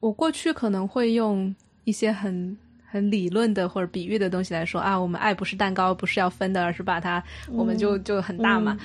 [0.00, 2.58] 我过去可能会用一些很
[2.90, 8.76] 很理论的或者比喻的东西来说啊，我们爱不是蛋糕，不是要分的，而是把它，我们就就很大嘛。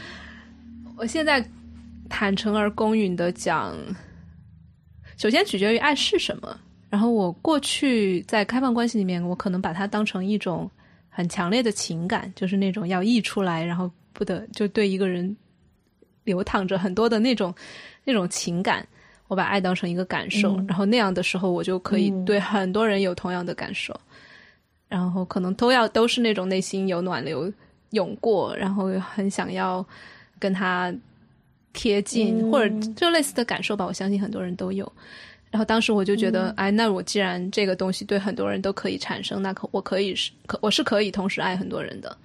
[0.96, 1.44] 我现在。
[2.08, 3.76] 坦诚而公允的讲，
[5.18, 6.60] 首先取决于爱是什么。
[6.90, 10.72] 然后我过去在开放关系里面，我可能把它当成一种
[11.10, 15.36] 很强烈的情感，就是那种要溢出来，然后不得就对一个人
[16.24, 17.54] 流淌着很多的那种
[18.06, 18.88] 那种情感。
[19.28, 23.94] 我把爱当成一个感受，然后那样的时候，我就可以对很多人有同样的感受。
[24.88, 27.52] 然后可能都要都是那种内心有暖流
[27.90, 29.86] 涌过，然后很想要
[30.40, 30.94] 跟他。
[31.74, 34.92] 贴近或者就类似的感受吧，我相信很多人都有。
[35.50, 42.18] 然后当时我就觉得，哎，那我既然这个东西对很多人都可以产生，那可我可以是可我是可以同时爱很多人的。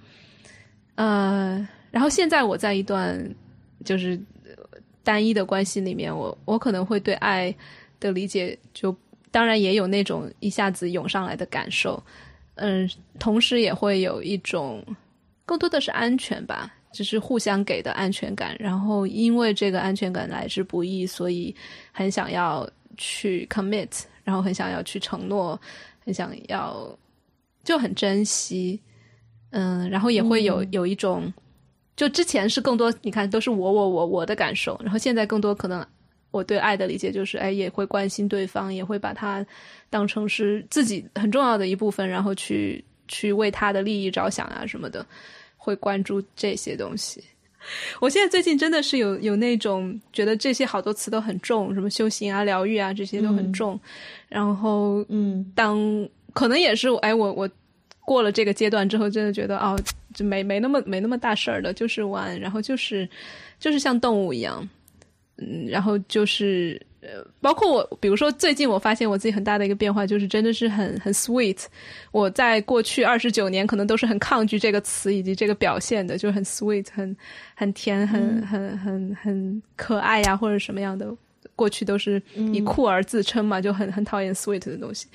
[0.95, 3.17] 呃，然后现在我在一段
[3.85, 4.19] 就是
[5.03, 7.55] 单一的关系里面，我我可能会对爱
[7.99, 8.93] 的理解，就
[9.31, 12.01] 当然也有那种一下子涌上来的感受，
[12.55, 12.87] 嗯，
[13.19, 14.83] 同时也会有一种
[15.45, 16.73] 更多的是安全吧。
[16.93, 21.53] 就是互相给的安全感，然后因为这个安全感来之不易，所以
[21.91, 25.59] 很想要去 commit，然后很想要去承诺，
[26.05, 26.95] 很想要
[27.63, 28.79] 就很珍惜，
[29.49, 31.33] 嗯，然后也会有有一种，
[31.95, 35.83] 就之前是更多，你看都是我我我我的感受，然后现在更多可能
[36.29, 39.43] 我对爱的理解就是，哎，也会关心对方，也会把他
[39.89, 45.03] 当成是自己很重要的一部分，然后去去为他的利益着想啊什么的。
[45.63, 47.23] 会关注这些东西，
[48.01, 53.79] 我现在最近真的是有有那种觉得这些好多词都很重，什么修行啊、疗愈啊这些都很重。
[54.27, 55.79] 然后，嗯，当
[56.33, 57.49] 可能也是哎，我我
[58.01, 59.79] 过了这个阶段之后，真的觉得哦，
[60.13, 63.07] 就没没那么没那么大事儿的，就是玩，然后就是
[63.57, 64.67] 就是像动物一样，
[65.37, 66.85] 嗯，然后就是。
[67.03, 71.65] 呃，包括我，比如说最近我发现我自己很大的一个变化，就是真的是很很 sweet。
[72.11, 77.15] 我在过去二十九年可能都是很抗拒这个词以及这个表现的，就是很 sweet，很
[77.55, 81.13] 很甜，很很很很可爱呀，或者什么样的，
[81.55, 85.07] 过去都是以酷儿自称嘛，就很很讨厌 sweet 的东西。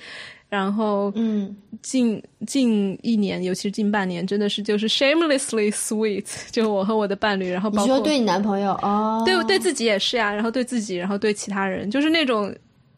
[0.49, 12.51] 然后，嗯，近近一年，尤其是近半年，真的是就是 shamelessly sweet， 就我和我的伴侣，然后包括对你男朋友哦，对对自己也是呀，然后对自己，然后对其他人，就是那种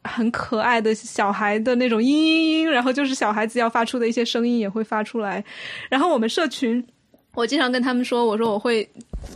[0.06, 5.44] 很可爱的小孩的那种嘤嘤嘤，然后就是小孩子要发出的一些声音也会发出来。
[5.90, 6.82] 然后我们社群，
[7.36, 8.90] 我经常跟他们说，我说我会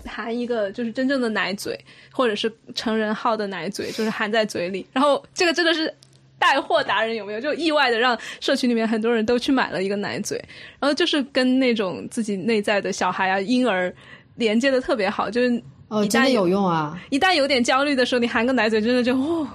[0.06, 1.78] 含一个就是真正的奶嘴，
[2.13, 4.86] 或者是成人号的奶嘴，就是含在嘴里。
[4.93, 5.93] 然后这个真的是。
[6.37, 7.41] 带货达人有没有？
[7.41, 10.37] 就意外的让社群里面很多人都去买了一个奶嘴，
[10.79, 13.93] 然后就是跟那种自己内在的小孩啊、婴儿
[14.35, 16.99] 连接的特别好，就是哦，真的有用啊！
[17.09, 19.47] 一旦有点焦虑的时候，你含个奶嘴，真的就哦，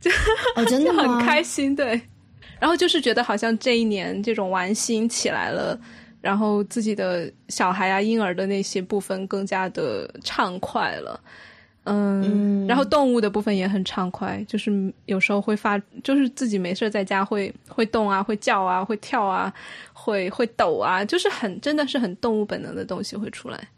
[0.00, 0.10] 就
[0.56, 2.00] 哦， 真的很开心，对。
[2.58, 5.78] 然后就是觉得好像这一年这种玩心起来了，
[6.20, 11.20] 然后自己的小孩啊、婴儿的那些部分更加的畅快了。
[11.84, 19.52] 嗯，然后动物的部分也很畅快，就是有时候会发，就是自己没事在家会会动啊，会叫啊，会跳啊，
[19.92, 23.68] 会会抖啊，就是很真的是很动物本能的东西会出来。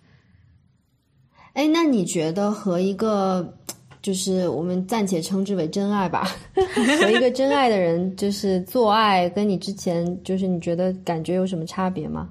[1.54, 3.56] 哎，那你觉得和一个
[4.02, 6.28] 就是我们暂且称之为真爱吧，
[7.00, 12.28] 和一个真爱的人就是做爱，跟你之前就是你觉得感觉有什么差别吗？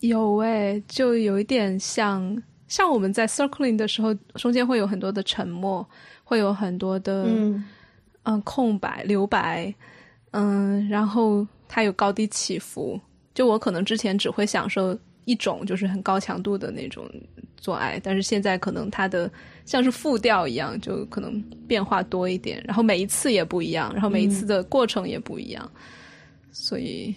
[0.00, 2.42] 有哎，就有一点像。
[2.70, 5.86] 像我们在 circling 的时候，中间会有很多的沉默，
[6.22, 7.24] 会有很多的
[8.22, 9.74] 嗯空白留白，
[10.30, 12.98] 嗯，然后它有高低起伏。
[13.34, 17.04] 就我可能之前只会享受一种，就是很高强度的那种
[17.56, 19.28] 做爱，但是现在可能它的
[19.64, 25.68] 像是复调一样，就可能变化多一点，然后每一次也不一样，然后每一次的过程也不一样，
[26.52, 27.12] 所以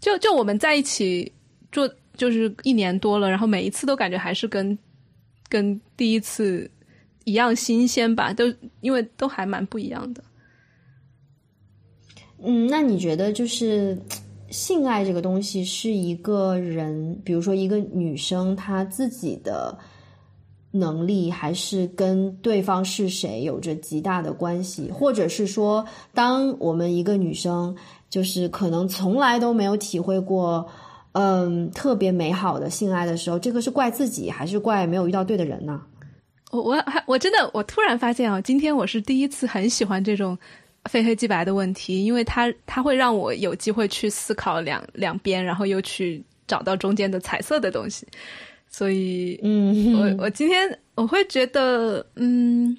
[0.00, 1.32] 就就我们在一起
[1.70, 1.88] 做。
[2.18, 4.76] 就是一年多了，然后每一次都感觉还是跟
[5.48, 6.70] 跟第一次
[7.24, 10.22] 一样新鲜吧，都因为都还蛮不一样的。
[12.42, 13.96] 嗯，那你觉得就是
[14.50, 19.78] 性爱这个东西是一个人，比如说一个女生她自己的
[20.72, 24.90] 能力，还是跟对方是谁有着极大的关系？
[24.90, 27.74] 或者是说，当我们一个女生
[28.10, 30.68] 就是可能从来都没有体会过。
[31.20, 35.82] 嗯，特别美好的性爱的时候，这个是怪自己还是怪没有遇到对的人呢？
[36.52, 40.38] 我我还我真的我突然发现啊，今天我是第一次很喜欢这种
[40.84, 48.06] 非黑即白的问题，因为它它会让我有机会去思考两两边，然后又去找到中间的彩色的东西。
[48.70, 52.78] 所以，嗯，我我今天我会觉得，嗯，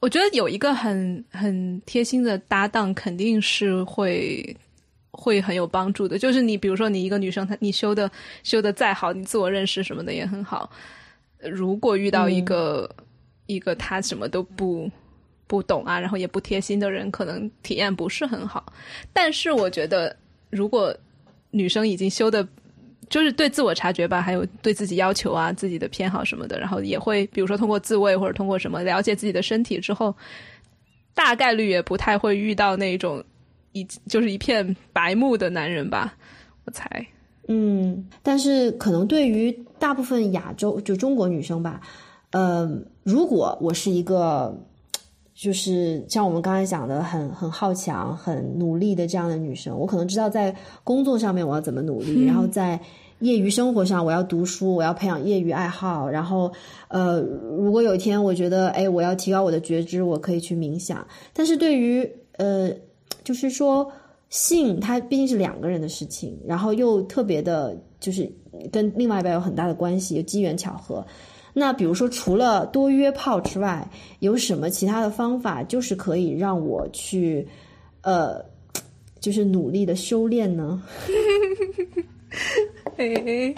[0.00, 4.56] 我觉得有一个很很贴心的搭档，肯定是会。
[5.12, 8.10] 会很有帮助的，就是你，比如说你一个女生，她你修的
[8.44, 10.70] 修的再好，你自我认识什么的也很好。
[11.42, 12.88] 如果遇到一个
[13.46, 14.88] 一个他什么都不
[15.46, 18.72] 不懂啊，然后也不贴心的人，可能体验不是很好。
[19.12, 20.14] 但是我觉得，
[20.50, 20.96] 如果
[21.50, 22.46] 女生已经修的，
[23.08, 30.14] 就是对自我察觉吧，还有对自己要求啊，自己的偏好什么的，然后也会比如说通过自慰或者通过什么了解自己的身体之后，
[31.14, 33.24] 大概率也不太会遇到那种。
[33.72, 36.14] 一就是一片白目的男人吧，
[36.64, 37.06] 我猜。
[37.48, 41.80] 嗯，但是可能对于大部分亚洲就中国女生吧，
[42.30, 42.70] 呃，
[43.02, 44.56] 如果我是一个
[45.34, 50.54] 就是像我们刚才讲的很很好强、很努力的这样的女生，我可能知道在
[50.84, 52.78] 工作上面我要怎么努力，然后在
[53.18, 56.52] 业余生活上我要读书，我要培养业余爱好，然后
[56.86, 61.04] 呃，如果有一天我觉得哎，我要提高我的觉知，我可以去冥想。
[61.32, 62.70] 但是对于呃。
[63.24, 63.90] 就是说，
[64.28, 68.30] 性它毕竟是两个人的事情，然后又特别的，就是
[68.72, 71.04] 跟另外一半有很大的关系，有机缘巧合。
[71.52, 73.88] 那比如说，除了多约炮之外，
[74.20, 77.46] 有什么其他的方法，就是可以让我去，
[78.02, 78.44] 呃，
[79.18, 80.80] 就是努力的修炼呢？
[82.96, 83.54] 嘿，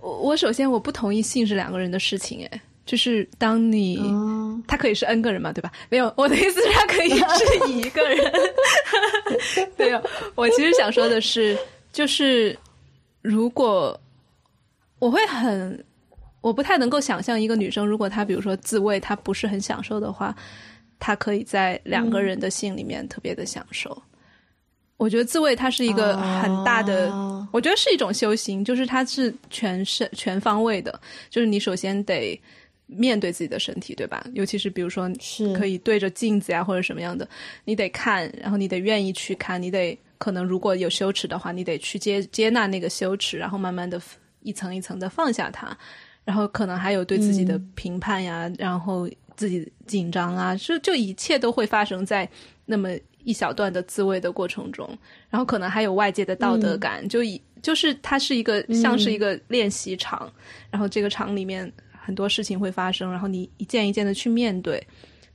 [0.00, 2.60] 我我首先我不同意性是两个人的事情，哎。
[2.84, 3.96] 就是当你，
[4.66, 5.70] 他可以是 n 个人嘛，对吧？
[5.88, 8.32] 没有，我的意思是，他可以是一个人。
[9.78, 10.02] 没有，
[10.34, 11.56] 我其实想说的是，
[11.92, 12.58] 就是
[13.20, 13.98] 如果
[14.98, 15.84] 我会很，
[16.40, 20.34] 我不太能够想象一个女生，如果她比如说自慰，她不是很享受的话，
[20.98, 23.96] 她可以在两个人的性里面特别的享受。
[24.96, 27.12] 我觉得自慰它是一个很大的，
[27.52, 32.38] 我觉得是一种修行，就是它是全身全方位的，就是你首先得。
[32.96, 34.26] 面对自己的身体，对吧？
[34.34, 37.28] 尤其是比如说，是可以对着镜子呀，或者什么样的，
[37.64, 44.00] 你得看，然后你得愿意去看，你得可能如果有羞耻的话，你得去接接纳那个羞耻，然后慢慢的
[44.42, 45.76] 一层一层的放下它，
[46.24, 52.28] 然后可能还有对自己的评判呀，然后自己紧张啊，就就一切都会发生在
[52.64, 52.90] 那么
[53.24, 54.88] 一小段的自慰的过程中，
[55.30, 60.32] 然后可能还有外界的道德感，就以就是它是一个像是一个练习场，
[60.70, 61.72] 然后这个场里面。
[62.04, 64.84] 很多事情会发生，然后你一件一件的去面对，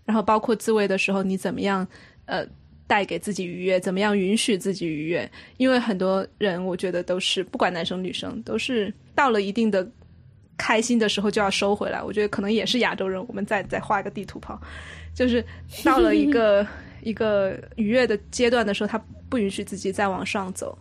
[0.06, 1.88] 然后包括自慰的时候，你怎么样
[2.26, 2.46] 呃
[2.86, 5.30] 带给自己愉悦，怎么样允许自己愉悦？
[5.58, 9.88] 因为很多人我觉得都是不管男生女生，都是到了一定的
[10.58, 12.02] 开心的时候就要收回来。
[12.02, 14.60] 我觉得可能也是亚洲人，我们再再画一个地图炮，
[15.14, 15.44] 就是
[15.84, 16.68] 到了一个
[17.02, 18.98] 一个愉悦的阶段的时候，他
[19.30, 20.78] 不允许自己再往上走。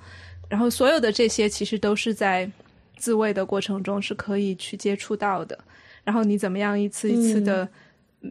[0.49, 2.49] 然后所有的这些其实都是在
[2.97, 5.59] 自慰的过程中是可以去接触到的。
[6.03, 7.69] 然后你怎么样一次一次的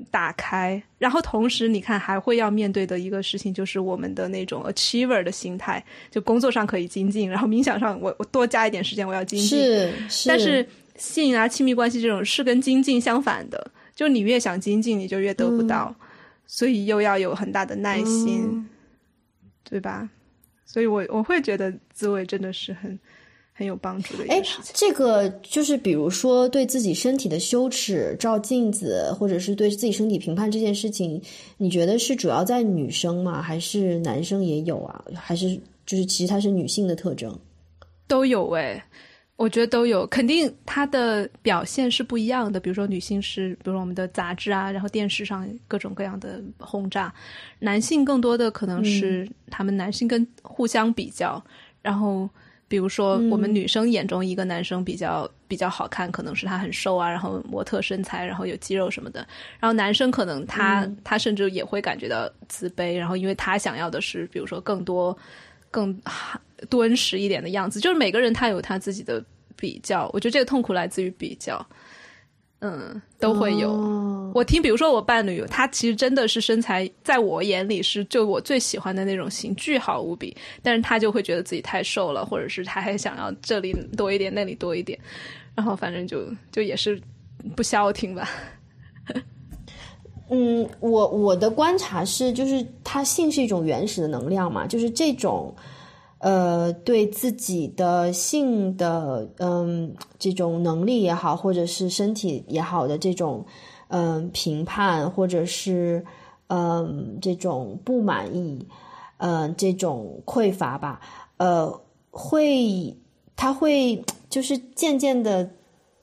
[0.10, 0.82] 打开？
[0.98, 9.60] 然后同时你看还会要面对的一个事情就是我们的那种 achiever 的心态，就工作上可以精进，然后冥想上我我多加一点时间我要精进。
[9.60, 15.94] 是是，但是性啊亲密关系这种是跟精进相反的，就你越想精进，你就越得不到，
[16.48, 18.68] 所以又要有很大的耐心，
[19.70, 20.10] 对吧？
[20.66, 22.98] 所以我我会觉得自慰真的是很
[23.58, 24.74] 很有帮助的一件事情。
[24.76, 31.22] 这个就是比如说对自己身体的羞耻、照镜子，或者是对自己身体评判这件事情，
[31.58, 33.42] 你觉得是主要在女生吗？
[33.42, 35.04] 还是男生也有啊？
[35.16, 37.34] 还是就是其实它是女性的特征？
[38.08, 38.84] 都有哎。
[39.38, 42.58] 我觉得都有，肯定它的表现是不一样的。
[42.58, 47.12] 比如说，女性是，比如说我们的杂志啊，然后电视上各种各样的轰炸；
[47.60, 51.44] 男性更多的可能是他们男性跟互相比较。
[51.82, 52.30] 然后，
[52.68, 59.20] 比如说我们女生眼中一个男生比较比较好看，可能是他很瘦啊，然后模特身材，然后有肌肉什么的。
[59.60, 65.18] 然后男生可能他他甚至也会感觉到自卑，然后因为他想要的是，比如说更多
[65.72, 65.96] 更。
[66.70, 69.24] 敦实一点的样子，就是每个人他有他自己的
[69.58, 71.64] 比较，我觉得这个痛苦来自于比较，
[72.68, 73.72] 嗯，都会有。
[74.34, 85.00] 我听，比如说我伴侣，他其实真的是身材，在我眼里是就我最喜欢的那种型，巨好无比，但是他就会觉得自己太瘦了，或者是他还想要这里多一点，那里多一点，
[85.54, 87.00] 然后反正就 就也是
[87.56, 88.28] 不消停吧。
[90.32, 95.56] 嗯，我我的观察是，就是他性是一种原始的能量嘛，就是这种。
[96.20, 103.46] 呃，对自己的性的嗯这种能力也好，或者是身体也好的这种
[103.90, 106.04] 嗯评判，或者是
[106.48, 108.66] 嗯这种不满意，
[109.18, 111.02] 嗯这种匮乏吧，
[111.38, 112.96] 呃，会
[113.36, 115.52] 他会就是渐渐的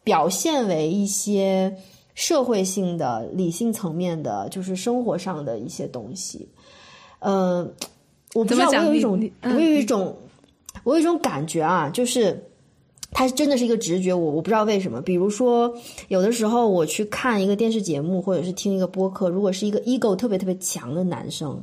[0.05, 1.77] 表现为一些
[2.15, 6.49] 社会性的、理性层面的，就是生活上的一些东西，
[7.21, 7.75] 嗯。
[8.35, 10.17] 我不知道，我有一种，我有一种，
[10.85, 12.43] 我有一种感觉啊，就是
[13.11, 15.03] 它真的是一个直觉，我我不知道为什么。
[15.03, 15.71] 比如说，
[16.09, 21.63] 有的时候我去看一个电视节目，或者是听一个播客，如果是一个 ego 特别特别强的男生，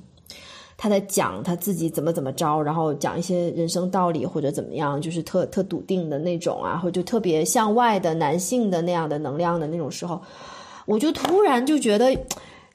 [0.78, 10.22] 他在讲他自己怎么怎么着，然后讲一些人生道理或者怎么样，就是特特笃定的那种啊，或者就特别向外的男性的那样的能量的那种时候，
[10.86, 12.16] 我就突然就觉得。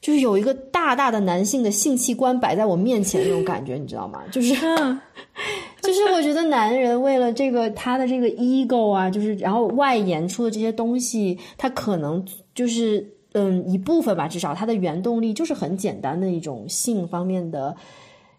[0.05, 4.23] 就是有一个大大的男性的性器官摆在我面前那种感觉，你知道吗？
[4.31, 4.53] 就是，
[5.81, 12.23] 就是我觉得男人为了这个他的这个 ego 啊，就是然后外延出的这些东西，他可能
[12.55, 13.03] 就是
[13.33, 17.75] 嗯一部分吧，至少他的原动力就是很简单的一种性方面的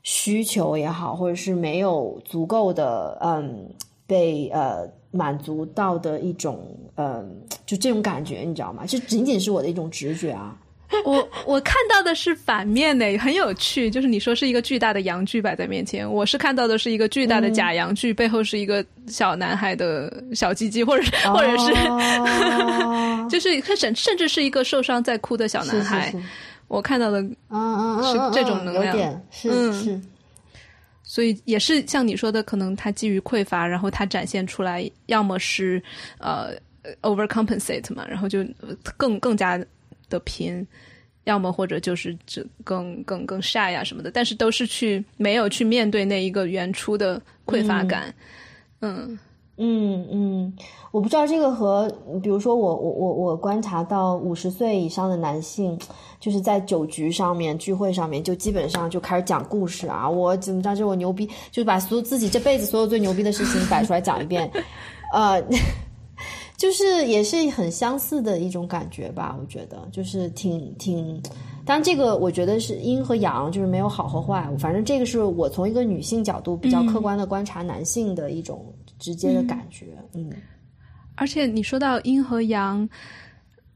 [0.04, 3.68] 需求也好，或者是没有足够的嗯
[4.06, 6.60] 被呃满足到的一种
[6.98, 8.84] 嗯就这种感觉，你知道吗？
[8.88, 10.56] 这仅仅是我的一种直觉啊。
[11.04, 13.90] 我我看到的是反面呢，很有趣。
[13.90, 21.74] 就是你说是一个巨大的阳具摆在面前，我是看到的是一个巨大的假阳具，背后是一个小男孩的小鸡鸡，或者或者是，
[23.30, 26.14] 就是甚甚至是一个受伤在哭的小男孩。
[26.68, 27.20] 我看到的，
[27.50, 30.00] 嗯是这种能量，是是。
[31.04, 35.82] 所以也是像你说的，可能他基于匮乏，然后他展现出来，要么是
[36.20, 36.52] 呃
[37.02, 38.46] overcompensate 嘛，然后就
[38.98, 39.60] 更更加。
[40.16, 40.66] 的拼，
[41.26, 48.14] 要么或者就是只更更更晒呀什么的，但是都是去没有去面对那一个原初的匮乏感。
[48.82, 49.20] 嗯
[49.58, 50.54] 嗯嗯，
[50.92, 51.90] 我不知道这个和
[52.22, 55.78] 比如说我我我我观察到五十岁以上的男性，
[56.20, 64.50] 就是在酒局上面聚会上面就基本上就开始讲故事啊，我怎么着就我牛逼，就是把所有自己这辈子所有最牛逼的事情摆出来讲一遍，
[65.14, 65.44] 呃。
[66.66, 71.22] 就是也是很相似的一种感觉吧，我觉得就是挺挺，
[71.64, 80.28] 当然这个我觉得是阴和阳，就是没有好和坏，反正这个是我从一个女性角度比较客观的观察男性的一种直接的感觉，嗯，
[81.14, 82.90] 而且你说到阴和阳。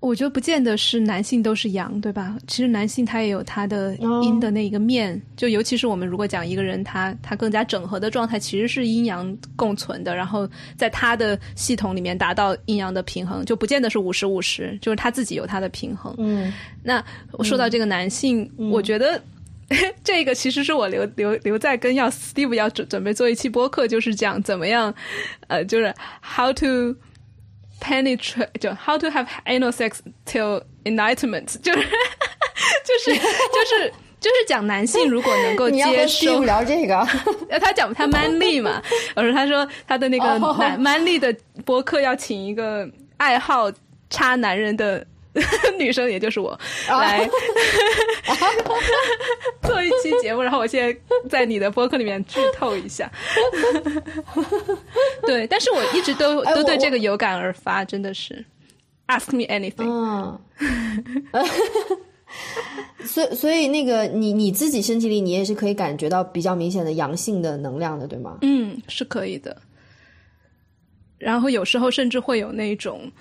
[0.02, 2.38] 我觉得不见得是男性都是阳，对吧？
[2.48, 3.94] 其实男性他也有他的
[4.24, 16.16] 阴的那一个面，就尤其是我们如果讲一个人，他他更加整合的状态，其实是阴阳共存的，然后在他的系统里面达到阴阳的平衡，就不见得是五十五十，就是他自己有他的平衡。
[16.18, 19.22] 嗯，那我说到这个男性，我觉得
[20.02, 24.96] 这个其实是我留留留在跟要 Steve 要准准备做一期播客，就是讲怎么样，
[25.48, 25.94] 呃，就是
[26.24, 26.96] how to。
[27.80, 37.08] Penetrate 就 how to have anal sex till enlightenment 就是就是就是就是讲男性如果能够接受聊这个，
[37.60, 38.82] 他讲他 manly 嘛，
[39.16, 40.26] 我说他说他的那个
[40.58, 43.72] 男 manly 的播客要请一个爱好
[44.10, 45.06] 插男人的。
[45.78, 47.30] 女生也就是我来
[49.62, 51.00] 做一期节目，然后我现在
[51.30, 53.10] 在你的播客里面剧透一下。
[55.28, 58.44] 对，但是我一直都都对这个有感而发，真的是
[59.08, 59.88] ask me anything。
[59.88, 60.40] 嗯
[63.06, 68.40] 所以，所以那个你你自己身体里，你也是可以感觉到比较明显的阳性的能量的，对吗？
[68.42, 69.56] 嗯，是可以的。
[71.18, 73.12] 然后有时候甚至会有那种。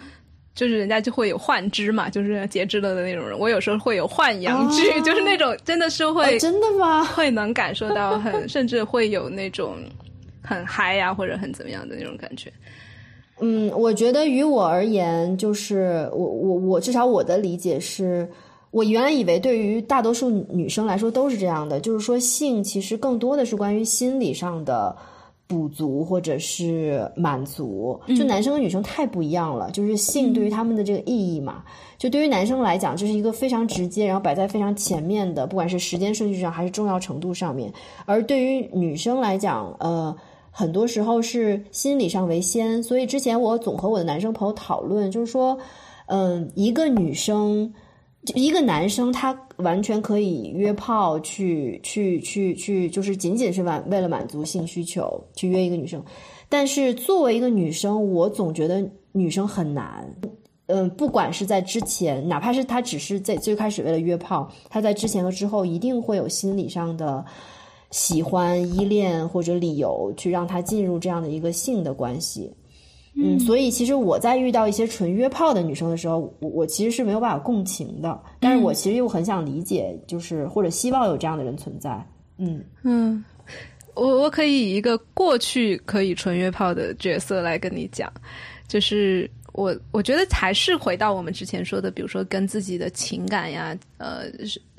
[0.58, 3.38] 就是人家就会有幻肢嘛，就是截肢了的那种人。
[3.38, 7.04] 我有时候会有幻阳具， 就是那种真的是会真的吗？
[7.14, 9.76] 会能感受到很，甚至会有那种
[10.42, 12.52] 很嗨呀，或者很怎么样的那种感觉。
[13.38, 18.28] 嗯，我觉得于我而言，就是我我我至少我的理解是，
[18.72, 24.96] 我原来以为对于大多数女生来说都是这样的，就是说性其实更多的是关于心理上的。
[25.48, 29.70] 补足或者是满足，就男生和女生太不一样了。
[29.70, 31.64] 就是性对于他们的这个意义嘛，
[31.96, 37.72] 就对于男生来讲，这是一个非常直接，然后摆在非常前面的，不管是时间顺序上还是重要程度上面。
[38.04, 40.14] 而对于女生来讲，呃，
[40.50, 42.82] 很多时候是心理上为先。
[42.82, 45.58] 所以之前我总和我的男生朋友讨论，就是说，
[46.06, 47.72] 嗯，一个女生。
[48.34, 56.02] 一个男生他完全可以约炮去去去去，就是仅仅是满为了满足性需求去约一个女生。
[56.48, 60.12] 但是作为一个女生，我总觉得女生很难。
[60.66, 67.24] 嗯，不管是在之前，哪怕是他只是在最开始为了约炮，他在之前和之后一定会有心理上的
[67.90, 72.52] 喜欢、依恋或者理由去让他进入这样的一个性的关系。
[73.20, 78.20] 嗯，所以其实我在遇到一些纯约炮的女生的时候，我我其实是没有办法共情的。
[78.38, 82.06] 但是我其实又很想理解，就是或者希望有这样的人存在。
[82.38, 83.24] 嗯嗯，
[83.94, 88.12] 我我可以以一个过去可以纯约炮的角色来跟你讲，
[88.66, 89.28] 就是。
[89.58, 94.26] 我我觉得还是回到我们之前说的，比如说跟自己的情感呀、呃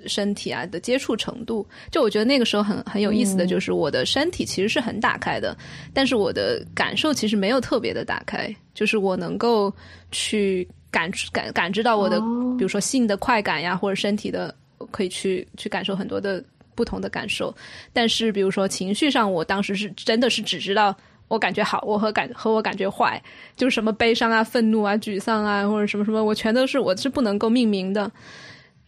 [0.05, 1.67] 身体啊的接触程度。
[1.91, 5.53] 就我觉得那个时候很很有意思的就是，我的身体其实是很打开的，
[5.93, 8.55] 但是我的感受其实没有特别的打开。
[8.73, 9.73] 就是我能够
[10.11, 12.17] 去感感感知到我的，
[12.57, 14.55] 比如说性的快感呀，或者身体的
[14.91, 16.41] 可以去去感受很多的
[16.73, 17.53] 不同的感受。
[17.91, 20.95] 但是比如说情绪上，我当时是真的是只知道。
[21.30, 23.21] 我感觉好，我和感和我感觉坏，
[23.55, 28.11] 就是什么悲伤啊、愤怒啊、沮丧啊，或者什么什么，我全都是我是不能够命名的。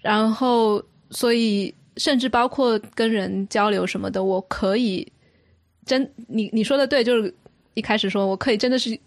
[0.02, 5.10] 然后，所以甚至包括跟人交流什么的，我可以
[5.86, 7.34] 真你你说的对，就是
[7.76, 9.00] 一开始说我可以真的是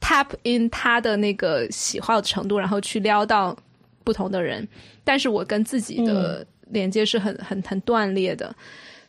[0.00, 3.56] tap in 他的那个喜好程度，然后去撩到
[4.02, 4.66] 不同的人，
[5.04, 8.52] 但是我跟自己的连接是很很很断裂的。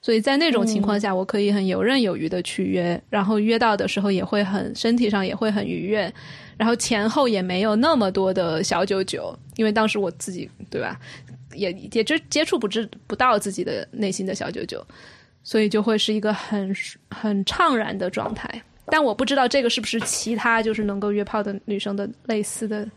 [0.02, 6.12] 所以在那种情况下，我可以很游刃有余的去约，然后约到的时候也会很身体上也会很愉悦，
[6.58, 11.00] 然后前后也没有那么多的小九九，因为当时我自己对吧，
[11.54, 14.84] 也也接接触不知不到自己的内心的小九九，
[15.44, 16.76] 所以就会是一个很
[17.12, 18.50] 很怅然的状态。
[18.88, 22.90] 但我不知道这个是不是其他就是能够约炮的女生的类似的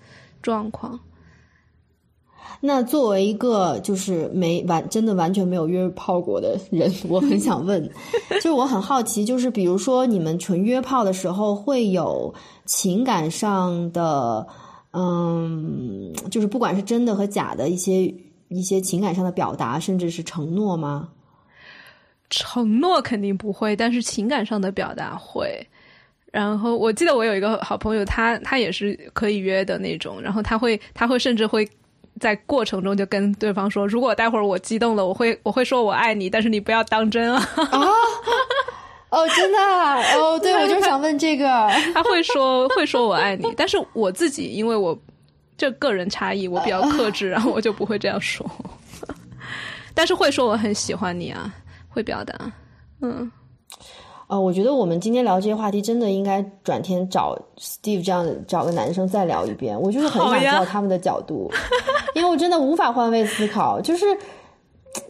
[0.42, 0.98] 状况。
[2.60, 7.86] 那作为一个就是没完真的完全没有约炮过的人，我很想问，
[8.40, 12.32] 就是我很好奇，就是比如说你们纯约炮的时候会有
[12.64, 14.46] 情感上的，
[14.94, 18.14] 嗯，就是不管是真的和假的一些
[18.48, 21.10] 一些情感上的表达，甚至是承诺吗？
[22.30, 25.66] 承诺肯定不会，但是情感上的表达会。
[26.32, 31.68] 然后我记得我有一个好朋友，他他也是可以约的那种，然后他会他会甚至会。
[32.20, 37.48] 在过程中就跟对方说，如果待会儿我激动了，我会我会说我爱你，但是你不要当真啊！
[37.56, 37.80] 啊，
[39.10, 39.58] 哦，真的
[40.18, 41.46] 哦，对，我就想问这个，
[41.92, 44.98] 他会说会说我爱你，但是我自己因为我
[45.56, 48.48] 这个人差异，我比较克制，然后我就不会这样说，
[49.94, 51.52] 但是会说我很喜欢你啊，
[51.88, 52.52] 会表达，
[53.00, 53.30] 嗯。
[54.26, 59.78] 呃，我觉得我们今天聊这些话题，真的应该转天找 Steve 这样的找个男生再聊一遍。
[59.78, 61.50] 我就是很想知道他们的角度，
[62.16, 63.78] 因为我真的无法换位思考。
[63.82, 64.06] 就是，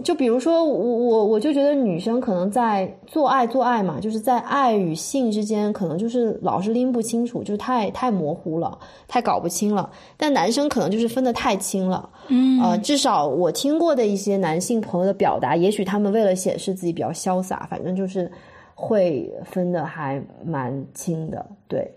[0.03, 9.89] 就比如说我我我就觉得女生可能在做爱做爱嘛，就是在爱与性之间，可能就是老是拎不清楚，就是太太模糊了，太搞不清了。
[10.17, 12.11] 但男生可能就是分得太清了。
[12.27, 18.29] 嗯，呃，至少我听过的一些男性朋友的表达，也许他们为了显示自己比较潇洒，反正就是。
[18.75, 21.91] 会分的还蛮清的，对。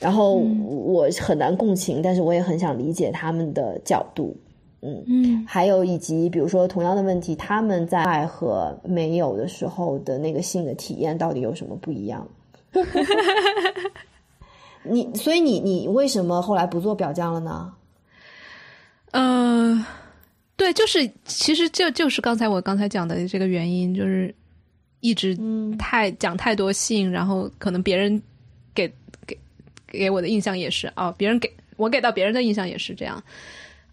[0.00, 4.36] 然后我很难共情，但是我也很想理解他们的角度。
[4.80, 12.28] 嗯嗯，还有以及比如说同样的问题，他们在爱和没有的时候的那个性的体验到底有什么不一样？
[14.84, 17.72] 你所以你你为什么后来不做表匠了呢？
[19.10, 19.84] 嗯，
[20.54, 24.32] 对，就是其实就就是刚才我刚才讲的这个原因，就是
[25.00, 25.38] 一直
[25.78, 28.20] 太讲太多性，然后可能别人
[28.74, 28.92] 给
[29.26, 29.38] 给
[29.86, 33.22] 给我的印象也是哦，别人给我给到别人的印象也是这样。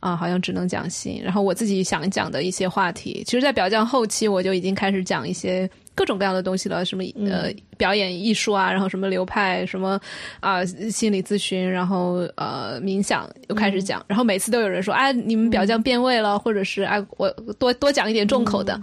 [0.02, 10.00] 啊，好像只能讲性，然后我自己想讲的一些话题，其实，在表匠后期我就已经开始讲一些各种各样的东西了，什么呃表演艺术啊，然后什么流派，什么
[10.42, 17.28] 啊心理咨询，然后呃冥想又开始讲，然后每次都有人说，哎，你们表匠变味了，或者是哎我
[17.58, 18.80] 多多讲一点重口的，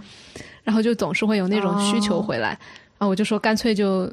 [0.63, 2.49] 然后就总是会有那种需求回来，
[2.97, 4.11] 然后我就说干脆就。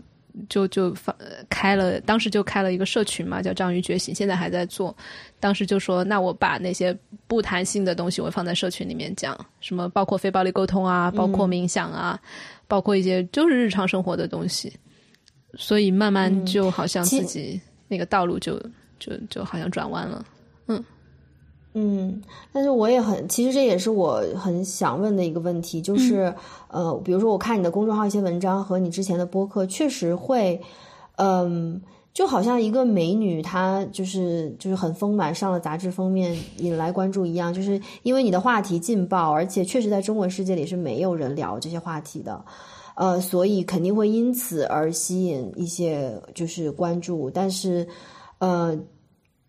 [0.49, 1.13] 就就放
[1.49, 4.97] 开了，当时就开了一个社群嘛，叫“章鱼觉醒”，现在还在做。
[5.41, 6.97] 当时就说，那我把那些
[7.27, 12.17] 不谈性的东西，我放在社群里面讲，什么包括非暴力沟通啊，包括冥想啊，
[12.69, 14.73] 包括一些就是日常生活的东西。
[15.57, 18.57] 所以慢慢就好像自己那个道路就
[19.01, 20.25] 就就好像转弯了，
[20.69, 20.85] 嗯。
[21.73, 22.21] 嗯，
[22.53, 26.35] 但是我也很，其实这也是我很想问的一个问题，就是，
[26.67, 30.61] 呃，比如说我看你的公众号一些文章和你之前的播客，确实会，
[31.15, 31.81] 嗯，
[32.13, 42.45] 就好像一个美女她就是就是很丰满，上了杂志封面引来关注一样，就是因为你的话题劲爆，而且确实在中文世界里是没有人聊这些话题的，
[42.97, 47.87] 呃，所以肯定会因此而吸引一些就是关注，但是，
[48.39, 48.77] 呃。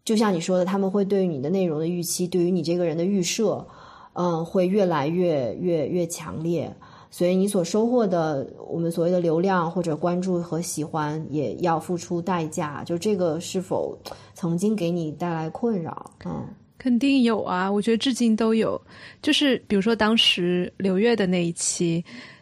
[0.04, 3.66] 就像你说的，他们会对于你的内容的预期，对于你这个人的预设，
[4.14, 6.74] 嗯，会越来越越越强烈。
[7.14, 12.86] 所以你所收获的我们所谓的流量或者关注和喜欢，也要付出代价。
[12.86, 13.97] 就这个是否
[14.34, 16.10] 曾经给你带来困扰？
[16.26, 16.47] 嗯，
[16.78, 18.82] 肯定有啊，我觉得至今都有。
[19.22, 22.02] 就是比如说当时刘月的那一期，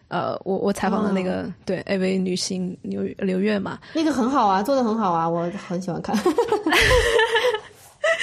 [0.09, 6.15] 呃，我我采访的那个对 AV 女星刘刘月嘛，那个很好啊，做的很好啊，我很喜欢看。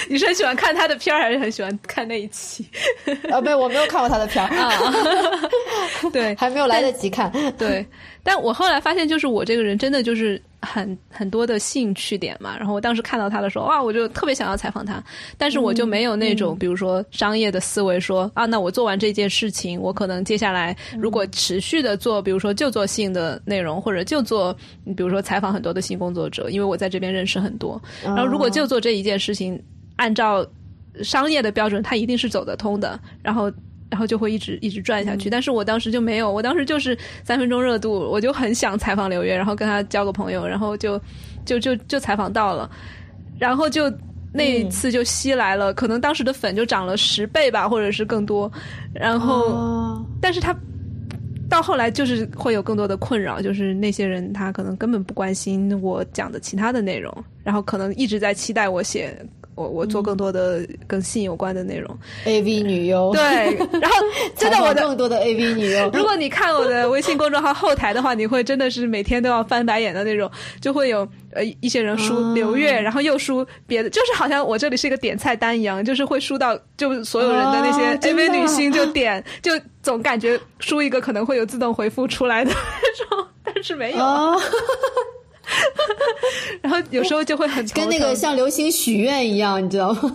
[0.08, 2.64] 你是很喜欢看他的片儿，还是很喜欢看那一期？
[3.30, 4.92] 啊，没有，我没有看过他的片儿啊。
[6.12, 7.32] 对，还没有来得及看。
[7.56, 7.84] 对，
[8.22, 12.56] 但我后来发现，就是我这个人真的就是很很多的兴趣点嘛。
[12.58, 15.02] 然后我当时看到他的时候，哇，我就特别想要采访他。
[15.38, 24.52] 但是我就没有那种，比如说商业的思维，说啊，那我做完这件事情，我可能接下来如果持续的做，比如说就做性的内容，或者就做，
[24.96, 27.80] 比如说采访很多的性工作者，因为我在这边认识很多。
[28.02, 29.58] 然后如果就做这一件事情。
[29.96, 30.46] 按照
[31.02, 33.50] 商业的标准，它一定是走得通的，然后，
[33.90, 35.30] 然后就会一直一直转下去。
[35.30, 41.00] 但是我当时就没有，我当时就是三分钟热度，我就很想采访刘烨，然后跟他交个朋友，然后就
[41.44, 42.70] 就就就采访到了，
[43.38, 43.92] 然后就
[44.32, 48.50] 那一次就吸来了，可能当时的粉就涨了十倍吧，或者是更多。
[48.92, 50.54] 然后，但是他
[51.48, 57.14] 到后来就是会有更多的困扰，就是那些人他可能根本不关心我讲的其他的内容，
[57.44, 59.16] 然后可能一直在期待我写。
[59.56, 63.10] 我我做更多的跟性有关的内容，A V 女优。
[63.12, 63.22] 对，
[63.80, 63.96] 然后
[64.36, 65.90] 真的我的更多的 A V 女优。
[65.96, 70.30] 如果你看我的微信公众号后台的话，你会真的是每天都要翻白眼的那种，
[70.60, 79.52] 就会有呃一些人输刘月，然后又输别的，就是好像我这里是一个点菜单一样，就是会输到就所有人的那些 A V 女星就 点，就
[79.82, 83.98] 总感觉输一个可能会有自动回复出来的那种，但是没有。
[86.62, 90.12] 然后有时候就会很跟那个像流星许愿一样，你知道吗？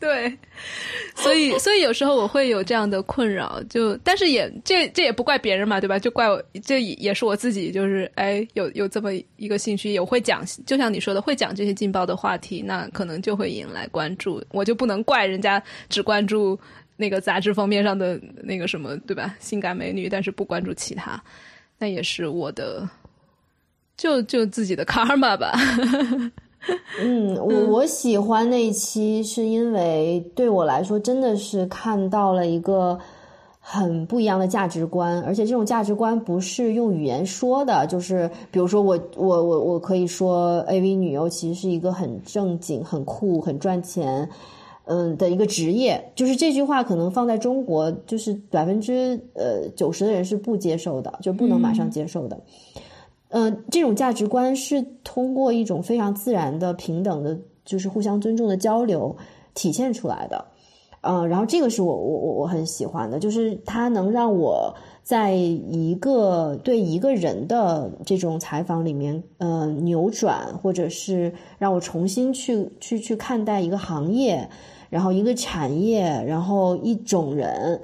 [0.00, 0.36] 对，
[1.14, 5.96] 所以所以有时候我会有这样的困扰，就但是也这这也不怪别人嘛，对吧？
[5.96, 14.42] 就怪我，这也是我自己，就是哎，有有这么一个兴趣，也会讲，就像你说的，会讲这些劲爆的话题，那可能就会引来关注。
[14.50, 16.58] 我就不能怪人家只关注
[16.96, 19.36] 那个杂志封面上的那个什么，对吧？
[19.38, 21.22] 性感美女，但是不关注其他，
[21.78, 22.88] 那也是我的。
[23.96, 25.52] 就就自己的 karma 吧。
[27.00, 32.96] 嗯，我我喜欢那一期，是因为对我来说真的是看到了一个
[33.58, 44.28] 很不一样的价值观，而且这种价值观不是用语言说的，就是比如说我我我我可以说 AV 女优其实是一个很正经、很酷、很赚钱，
[44.84, 52.36] 嗯的一个职业，就是这句话可能放在中国，就是百分之呃九十的人是不接受的，就不能马上接受的。
[52.36, 52.82] 嗯，
[53.32, 59.16] 嗯这种价值观是通过一种非常自然的、平等的，就是互相尊重的交流
[59.54, 60.44] 体现出来的。
[61.04, 64.72] 嗯，然后这个是我我我我很喜欢的，就是它能让我
[65.02, 74.48] 在一个对一个人的这种采访里面，呃，扭转，或者是让我重新去去去看待一个行业，
[74.90, 77.80] 然后一个产业，然后一种人，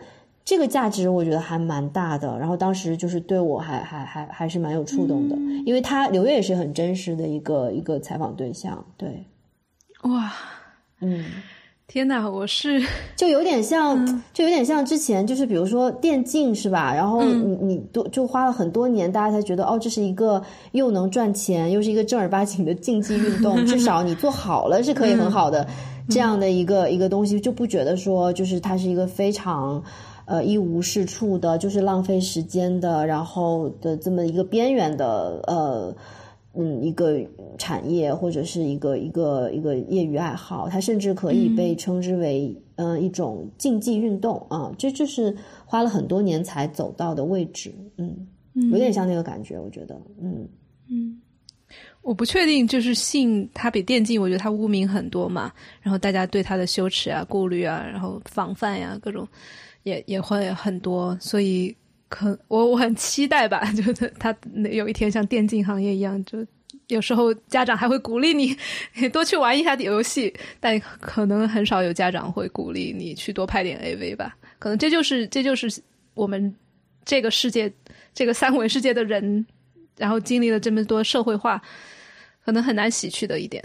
[0.49, 2.39] 这个价值我觉得还蛮大的。
[2.39, 5.37] 然后当时就是对我还还还还是蛮有触动的，
[5.67, 9.27] 因为他刘烨也是很真实的一个一个采访对象，对，
[10.05, 10.33] 哇，
[11.03, 11.23] 嗯。
[11.91, 12.83] 天哪，我是
[13.17, 16.93] 就有点像，就有点像之前，就是比如说电竞是吧？
[16.95, 20.43] 然后你你多就花了很多年，大家才觉得哦，这是一个
[20.73, 25.67] 又能赚钱，又是一个正儿八经的竞技运动，至少你做好了是可以很好的
[26.11, 29.83] 这样的一个一个东西，就不觉得说就是它是一个非常
[30.29, 35.97] 呃一无是处的，就是浪费时间的，然后的这么一个边缘的呃。
[36.55, 37.21] 嗯，一个
[37.57, 48.27] 产业或者是一个一个一个业余爱好，它甚至可以被称之为嗯一种竞技运动啊，这就是花了很多年才走到的位置，嗯，
[48.73, 50.49] 有点像那个感觉，我觉得，嗯。
[50.89, 51.21] 嗯，
[52.03, 59.29] 我不确定，就是性它比电竞，我觉得它污名很多嘛，然后大家对它的羞耻啊、顾虑啊，然后防范呀，各种
[59.83, 61.75] 也也会很多，所以。
[62.11, 64.35] 可我我很期待吧， 就是他
[64.73, 66.39] 有一天像电竞行业一样，就
[66.87, 68.57] 有时候家长还会鼓励你
[69.13, 74.35] 多去玩一下游戏，但可能很少有家长会鼓励你去多拍点 AV 吧。
[74.59, 75.71] 可能这就是这就是
[76.15, 76.57] 我们
[77.05, 77.71] 这个世界
[78.15, 79.45] 这个三维世界的人，
[79.99, 81.61] 然后经历了这么多社会化，
[82.43, 83.63] 可能很难洗去的一点。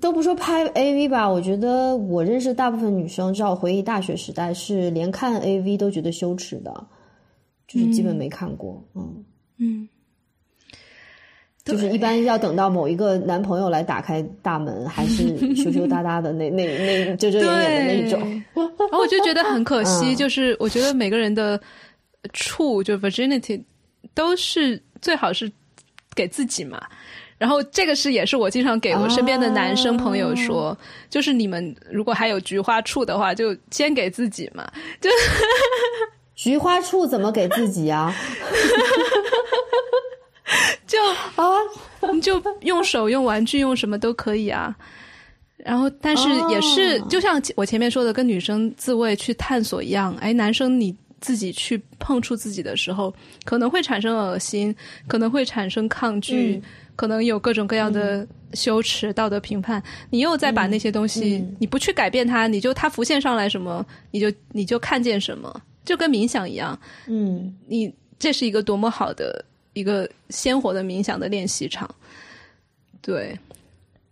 [0.00, 6.86] 都不说拍 AV 吧，我觉得我认识大部分女生，至少回忆大学时代是连看 AV 都觉得羞耻的，
[7.66, 8.82] 就是基本没看过。
[8.94, 9.24] 嗯
[9.58, 9.88] 嗯，
[11.64, 18.42] 就是一般要等到某一个男朋友来打开大门，还是羞羞答答的那 那那遮遮掩掩的那种。
[18.54, 21.60] 然后我就觉得很可惜，就是我觉得每个人的
[22.32, 23.62] 处就 virginity
[24.14, 25.50] 都是最好是
[26.14, 26.80] 给自己嘛。
[27.38, 30.76] 然后这个是也是我经常给我身边的男生朋友说，
[31.10, 34.66] 就是你们如果还有菊花处的话，就先给自己嘛。
[35.00, 35.10] 就
[36.34, 38.14] 菊花处怎么给自己啊？
[40.86, 40.98] 就
[41.34, 41.44] 啊，
[42.12, 44.74] 你就用手、用玩具、用什么都可以啊。
[45.56, 50.14] 然后，但是也是就像我前面说的，跟女生自慰去探索一样。
[50.20, 50.94] 哎，男生你
[51.26, 53.12] 自己去碰触自己的时候，
[53.44, 54.72] 可能会产生恶心，
[55.08, 56.62] 可能会产生抗拒。
[56.94, 66.78] 可能有各种各样的羞耻、道德评判，你又再把那些东西，你不去改变它，你就它浮现上来什么，你就你就看见什么，就跟冥想一样。
[67.06, 71.92] 嗯，你这是一个多么好的一个鲜活的冥想的练习场。
[73.02, 73.38] 对，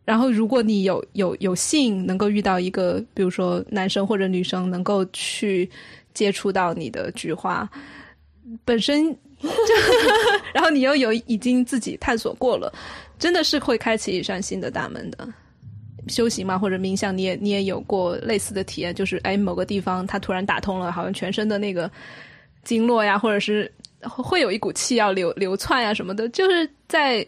[0.04, 5.70] 然后如果你有有有幸能够遇到一个，比如说男生或者女生，能够去
[6.14, 7.68] 接触到你的菊花，
[8.64, 9.14] 本身。
[9.42, 9.50] 就，
[10.54, 12.72] 然后你又有已经自己探索过了，
[13.18, 15.28] 真的是会开启一扇新的大门的。
[16.08, 21.90] 修行嘛，或者冥想，你也你也有过类似的体验，就是哎，某个地方它突然打通了，好像全身的那个
[22.62, 26.26] 经络呀，或者是会有一股气要流流窜呀什么的。
[26.30, 27.26] 就是在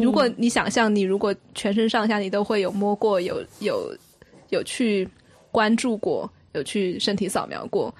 [0.00, 3.92] 如果你想象，你如果全身上下你都会有摸过，有有
[4.50, 5.08] 有去
[5.50, 7.94] 关注过，有去身体扫描过。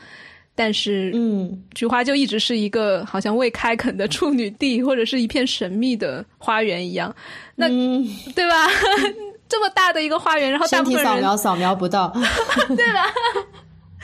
[0.55, 7.15] 但是，嗯，菊花就一直是一个好像未开垦的处女地，或者是一片神秘的花园一样，
[7.55, 8.67] 那对吧？
[9.49, 12.13] 这么大的一个花园，然后身体扫描扫描不到，
[12.77, 13.05] 对吧？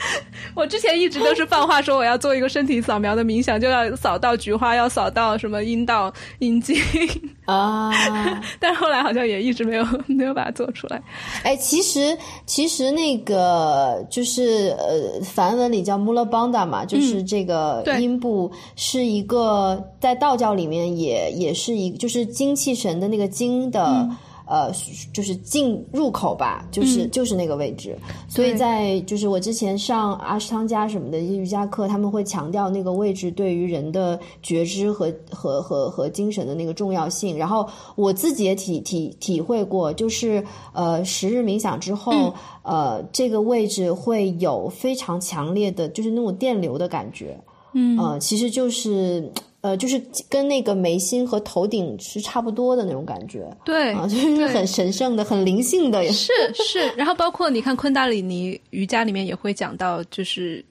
[0.55, 6.75] 我之前一直都是放话说我要做一个身体扫描的冥想，就要扫到菊花，要扫到什么阴道、阴茎
[7.45, 7.91] 啊。
[8.59, 11.01] 但是后来好像也一直没有没有把它做出来。
[11.43, 24.07] 哎，其实其实那个就是呃，梵文里叫 mula bandha 嘛，就是这个阴部是一个在道教里面也也是一就是精气神的那个精的。
[24.47, 24.71] 呃，
[25.11, 37.37] 就是进入口吧，就是就是那个位置，所以在就是我之前上阿斯汤加什么的一些瑜伽课，他们会强调那个位置对于人的觉知和和和和精神的那个重要性。
[37.37, 40.43] 然后我自己也体体体会过，就是
[40.73, 47.39] 呃十日冥想之后，呃这个位置会有非常强烈的，就是那种电流的感觉，
[47.73, 49.31] 嗯，呃其实就是。
[49.65, 49.99] 呃，就是
[50.29, 56.87] 跟那个眉心和头顶是差不多的那种感觉，对，啊，就是很神圣的、很灵性的，是是。
[56.95, 60.63] 然后包括你看昆达里尼瑜伽里面也会讲到，就是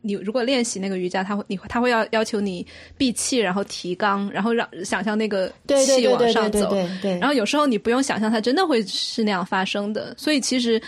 [0.00, 2.64] 你如果练习那个瑜伽，他会你他会要要求你
[2.96, 7.18] 闭气，然后提肛，然后让想象那个气往上走，对对。
[7.18, 10.14] 然后有时候你不用想象，它真的会是那样发生的。
[10.16, 10.80] 所以其实。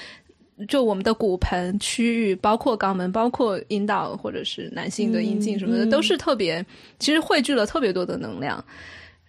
[0.69, 6.65] 就我们的骨盆区域，包括肛门，包括阴道，或者是男性的阴茎什么的，都是特别，
[6.99, 8.63] 其实汇聚了特别多的能量。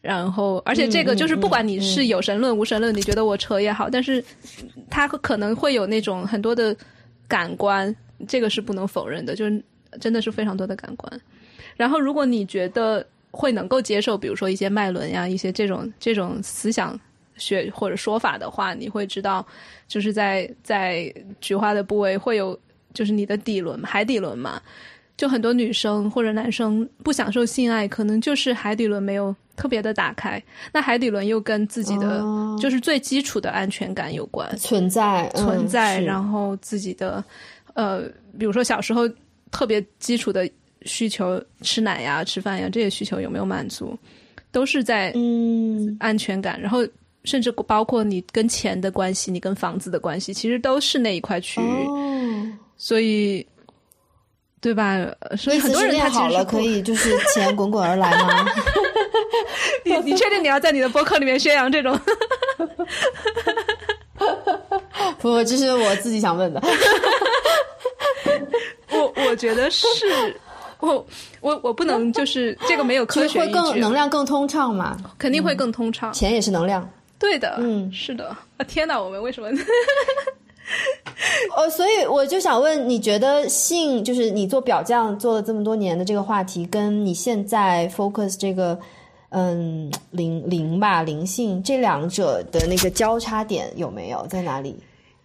[0.02, 4.22] 然后，而且这个就是不管你是有神论、无神论，你觉得我扯也好，但是
[4.90, 6.76] 它可能会有那种很多的
[7.26, 7.96] 感官，
[8.28, 9.64] 这个是不能否认的，就是
[10.02, 11.22] 真的是非常多的感官。
[11.78, 17.00] 然后，如果你觉得会能够接受，比如说一些脉轮呀，一些这种这种思想
[17.38, 19.46] 学或者说法的话，你会知道，
[19.88, 22.60] 就是在在菊花的部位会有，
[22.94, 24.62] 就是你的底轮、海底轮嘛。
[25.16, 29.36] 就很多女生或者男生不享受性爱，可能就是海底轮没有。
[29.56, 32.26] 特别的打开，那海底轮又跟自己的
[32.60, 37.24] 就是最基础的安全感有关，存在存在，然后自己的
[37.76, 38.02] 呃，
[38.36, 39.08] 比如说小时候
[39.52, 40.50] 特别基础的
[40.86, 43.96] 需求，吃奶呀、吃饭呀这些需求有没有满足，
[44.52, 46.80] 都是在嗯安全感，然后
[47.24, 52.48] 甚至包括你跟钱的关系，你跟房子的关系，其实都是那一块区域，哦
[52.78, 53.46] 所以。
[54.62, 54.98] 对吧？
[55.38, 58.46] 所以很多人他好了可以就是钱滚滚而来吗？
[59.84, 62.00] 你你确定你要在你的博客里面宣扬这种？
[65.20, 66.62] 不，这是我自己想问的。
[68.92, 69.86] 我我觉得是，
[70.80, 71.06] 我
[71.42, 74.96] 我我不能就是这个没有科学会更能量更通畅嘛？
[75.20, 76.14] 肯定会更通畅。
[76.14, 76.90] 钱也是能量，
[77.24, 78.28] 对的，嗯，是的。
[78.58, 79.48] 啊天哪，我们为什么？
[81.56, 88.78] 哦，所以我就想问，你觉得性就是你做表匠做了这么多年的这个话题，跟你现在 focus 这个
[89.30, 94.76] 嗯灵灵吧灵性这两者的那个交叉点有没有在哪里？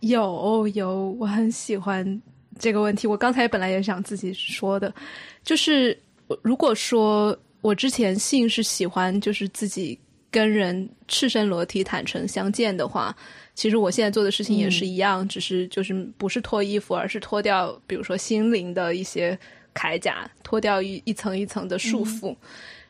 [0.00, 2.22] 有有，我很喜欢
[2.60, 3.08] 这个问题。
[3.08, 4.94] 我刚才本来也想自己说的，
[5.42, 5.98] 就是
[6.42, 9.98] 如果说我之前性是喜欢，就是自己
[10.30, 13.16] 跟人赤身裸体坦诚相见的话。
[13.54, 19.36] 其实我现在做的事情也是一样，只是就是不是脱衣服，而是脱掉，比如说心灵的一些
[19.74, 22.36] 铠甲，脱掉一一层一层的束缚，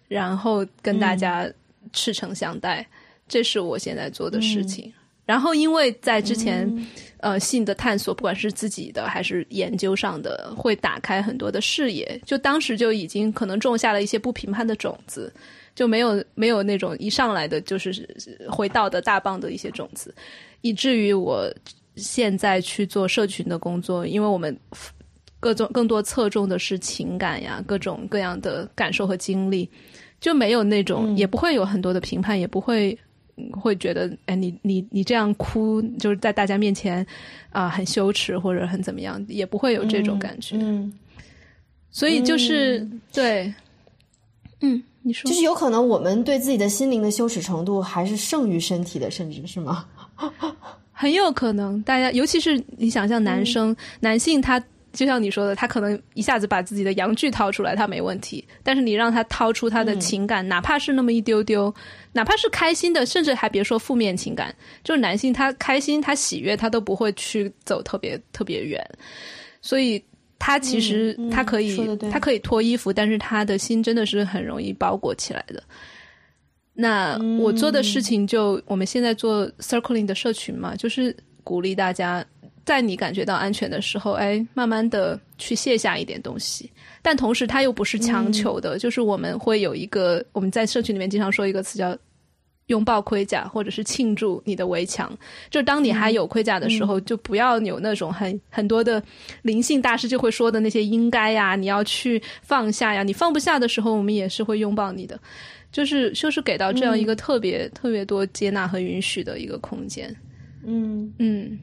[0.08, 1.50] 然后跟大家
[1.94, 2.86] 赤诚相待，
[3.26, 4.92] 这是我现在做的事情。
[5.24, 6.70] 然后因为在之前，
[7.20, 15.32] 呃，性的探索，不管是自己的还是研究上的，会打开很多的视野，就当时就已经可能种下了一些不评判的种子。
[15.78, 18.04] 就没有没有那种一上来的就是
[18.50, 20.12] 回到的大棒的一些种子，
[20.60, 21.48] 以至于我
[21.94, 24.58] 现在去做社群的工作，因为我们
[25.38, 29.70] 各种更多侧重的是情感呀，各种各样的感受和经历，
[30.20, 32.98] 就没有那种也不会有很多的评判，也不会
[33.52, 37.06] 会觉得哎你你你这样哭就是在大家面前
[37.50, 40.56] 啊很羞耻或者很怎么样，也不会有这种感觉。
[40.58, 40.92] 嗯，
[41.92, 43.54] 所以就是对，
[44.60, 44.82] 嗯。
[45.12, 49.86] 就是有可能我们对自己的心灵的羞耻程度还是胜于身体的，甚至是吗？
[50.92, 54.58] 很有可能，大家尤其是你想象男生、男性，他
[54.92, 58.44] 就像你说的，他可能一下子把自己的阳具掏出来，他没问题。
[58.64, 61.72] 但是你让他掏出他的情感，哪怕是那么一丢丢，
[62.12, 64.52] 哪怕是开心的，甚至还别说负面情感，
[64.82, 68.84] 就是男性他开心、他喜悦，他都不会去走特别特别远，
[69.62, 70.02] 所以。
[70.38, 71.76] 他其实他可以，
[72.10, 75.62] 他可以脱衣服，但是他的心真的是很容易包裹起来的。
[76.72, 82.24] 那我做的事情就我们现在做 circling 的社群嘛，就是鼓励大家
[82.64, 86.70] 在你感觉到安全的时候，哎，慢慢的去卸下一点东西。
[87.02, 91.96] 但同时，他又不是强求的，就是我们会有一个我们在社群里面经常说一个词叫。
[92.68, 95.12] 拥抱盔甲，或者是庆祝你的围墙。
[95.50, 99.02] 就当你还有盔甲的时候，就不要有那种很很多的
[99.42, 103.02] 灵性大师就会说的那些应该呀，你要去放下呀。
[103.02, 105.20] 你放不下的时候，我们也是会拥抱你的。
[105.70, 110.14] 就是就是给到这样一个特别特别多接纳和允许的一个空间。
[110.64, 111.58] 嗯嗯。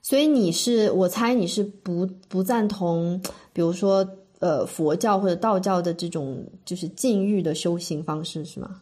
[0.00, 3.20] 所以你是，我猜你是不不赞同，
[3.52, 4.08] 比如说
[4.38, 8.80] 呃佛教或者道教的这种就是禁欲的修行方式，是吗？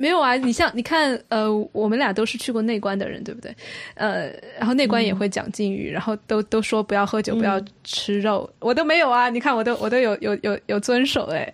[0.00, 3.54] 没有啊，你像你看，呃，我们俩都是去过内关的人，对不对？
[3.92, 9.28] 呃，然后内关也会讲禁语，然后都都说不要喝酒，不要吃肉，我都没有啊。
[9.28, 11.52] 你看，我都我都有有有有遵守哎，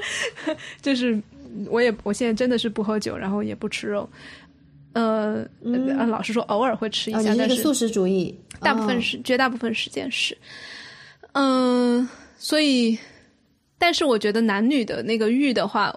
[0.80, 1.20] 就是
[1.66, 4.08] 我也我现在真的是不喝酒，然后也不吃肉。
[4.94, 5.46] 呃，
[6.08, 10.34] 老实说，偶尔会吃一下，但是素食主义，大部分是绝大部分时间是，
[11.32, 12.08] 嗯，
[12.38, 12.98] 所以，
[13.78, 15.94] 但是我觉得男女的那个欲的话，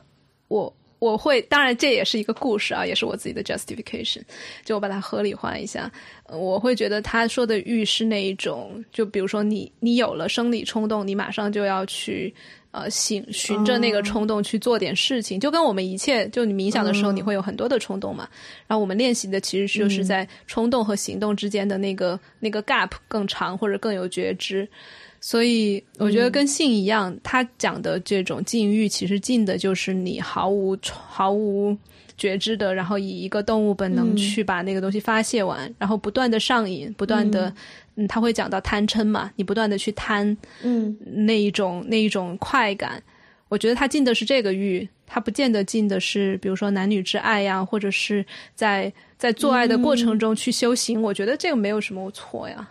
[0.49, 0.75] 我。
[1.01, 4.21] 我会，当然这也是一个故事啊，也是我自己的 justification，
[4.63, 5.91] 就我把它合理化一下。
[6.29, 12.31] 我会觉得他说的欲是那一种，就比如说你你有了生理冲动，你马上就要去
[12.71, 18.27] 呃，醒循着那个冲动去做点事情，就跟我们一切，就你冥想的时候，你会有很多的冲动嘛。
[18.65, 24.67] 然后我们练习的其实就是在冲动和行动之间的那个那个 gap 更长或者更有觉知。
[25.19, 31.77] 所以我觉得跟性一样，他讲的这种禁欲，其实禁的就是你毫无毫无
[32.21, 37.51] 觉知的，然后以一个动物本能去把那个东西发泄完，然后不断的上瘾，不断的。
[37.95, 40.95] 嗯，他会讲到贪嗔嘛，你不断的去贪，嗯，
[41.25, 43.01] 那一种那一种快感，
[43.49, 48.23] 我觉得他进的是这个欲，他不见得进的是，比如说男女之爱呀，或者是
[48.55, 52.69] 在在做爱的过程中去修行，我觉得这个没有什么错呀。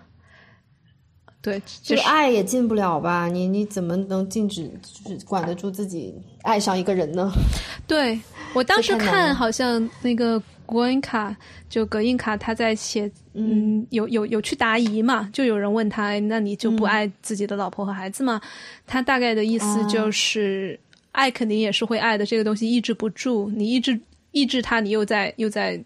[1.42, 3.28] 对，就是爱也禁不了吧？
[3.28, 7.30] 你你怎么能禁止，就是管得住自己爱上一个人呢？
[7.86, 8.20] 对
[8.54, 10.42] 我当时看好像那个。
[10.70, 11.36] 国恩卡
[11.68, 15.28] 就葛印卡，他在写，嗯，有有有去答疑嘛？
[15.32, 18.40] 就有人问他，那你就不爱自己的老婆和孩子吗？
[18.86, 20.78] 他大概的意思就是，
[21.10, 23.98] 爱肯定也是会爱的，这个东西抑制不住，你抑制
[24.30, 25.82] 抑制它，你又在又在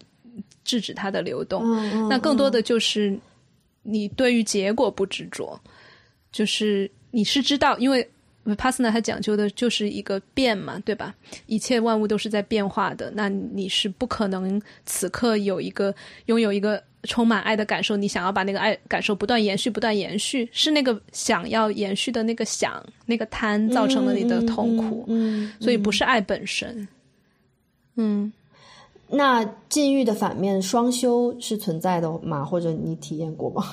[0.65, 1.65] 制止它的流动。
[2.11, 3.19] 那更多的就是
[3.85, 5.61] 你对于结果不执着，
[6.32, 8.07] 就是你是知道，因为。
[8.59, 11.14] 帕斯纳他讲究的就是一个变嘛，对吧？
[11.47, 15.95] 一切万物都是在变化的，那你是不可能此刻有一个
[16.26, 26.87] 拥有一个充满爱的感受，你想要把那个爱感受不断延续、不断延续，是那个想要延续的那个想、那个贪造成了你的痛苦，嗯，所以不是爱本身。
[27.97, 28.30] 嗯，
[29.17, 32.45] 那禁欲的反面双修是存在的吗？
[32.45, 33.65] 或者你体验过吗？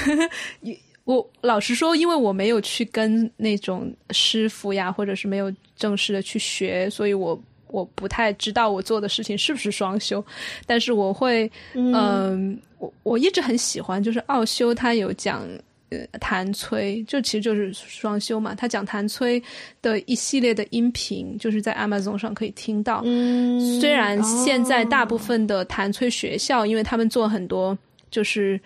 [1.04, 10.22] 我老实说，因为我没有去跟那种师傅呀，或者是没有正式的去学，所以我我不太知道我做的事情是不是双修。
[10.66, 15.48] 但是我会，嗯，我我一直很喜欢，就是奥修他有讲
[15.90, 18.54] 呃弹催，就其实就是双修嘛。
[18.54, 19.42] 他讲弹催
[19.82, 23.02] 的一系列的音频，就是在 Amazon 上可以听到。
[23.04, 27.76] 嗯，虽然现在大部分的弹催学校，因为他们做很多
[28.10, 28.60] 就是。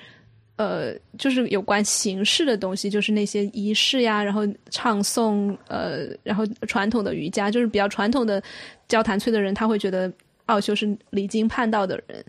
[0.56, 8.40] 呃，就是有关形式的东西，就是那些仪式呀，然后唱诵，呃，然后传统的瑜伽，就是比较传统的
[8.86, 10.12] 教弹催的人，他会觉得
[10.44, 12.24] 奥修是离经叛道的人。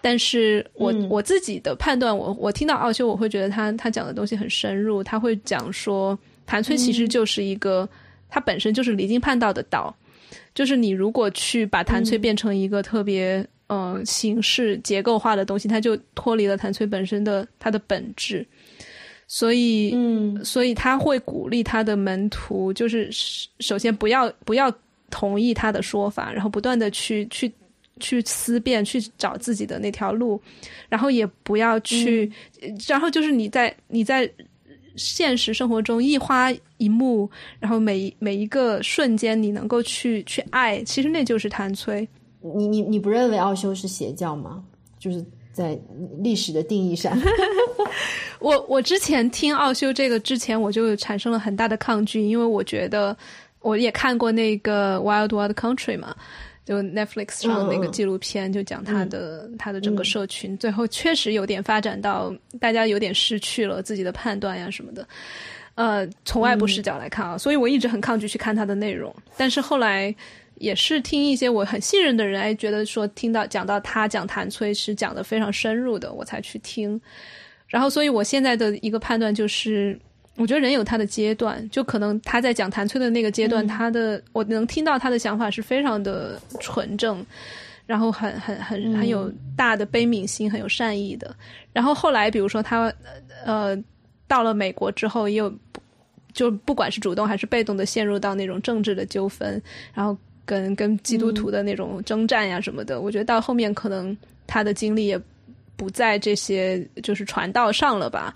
[0.00, 7.88] 但是我我自己的判断，我我听到奥修，我会觉得他他讲的东西很深入，他会讲说弹催其实就是一个，
[8.28, 9.94] 它本身就是离经叛道的道，
[10.54, 13.46] 就是你如果去把弹催变成一个特别。
[13.72, 18.44] 嗯，形式结构化的东西，它就脱离了谭崔本身的它的本质，
[19.28, 23.08] 所以，嗯，所以他会鼓励他的门徒，就是
[23.60, 24.74] 首先不要不要
[25.08, 27.48] 同意他的说法，然后不断的去去
[28.00, 30.40] 去思辨，去找自己的那条路，
[30.88, 32.30] 然后也不要去，
[32.88, 34.28] 然后就是你在你在
[34.96, 37.30] 现实生活中一花一木，
[37.60, 42.06] 然后每每一个瞬间你能够去去爱，其实那就是谭崔。
[42.42, 44.64] 你你你不认为奥修是邪教吗？
[44.98, 45.78] 就是在
[46.18, 47.16] 历史的定义上，
[48.40, 53.16] 我我之前听奥修这个之前，我就产生了很大的抗拒，因为我觉得
[53.60, 56.14] 我也看过那个《Wild Wild Country》嘛，
[56.64, 65.06] 就 Netflix 上那个纪录片，就讲他的他的整个社群，最后确实有点发展到大家有点失去了自己的判断呀什么的。
[65.74, 70.14] 呃，从外部视角来看啊，所以我一直很抗拒去看他的内容，但是后来。
[70.56, 77.00] 也是听一些我很信任的人，哎，觉得说听到讲到他讲谭崔是讲的非常深入的，我才去听。
[77.66, 79.98] 然后，所以我现在的一个判断就是，
[80.40, 87.24] 我觉得人有他的阶段，就可能他在讲谭崔的那个阶段，他的我能听到他的想法是非常的纯正，
[87.86, 91.36] 然后很很很很有大的悲悯心，很有善意的。
[91.72, 92.92] 然后后来，比如说他
[93.44, 93.76] 呃
[94.26, 95.52] 到了美国之后，也有
[96.32, 99.62] 就不管是主动还是被动的陷入到那种政治的纠纷，
[99.94, 100.16] 然后。
[100.46, 104.16] 跟跟基督徒的那种征战呀什么的，我觉得到后面可能
[104.48, 105.20] 他的经历也
[105.76, 108.34] 不在这些就是传道上了吧。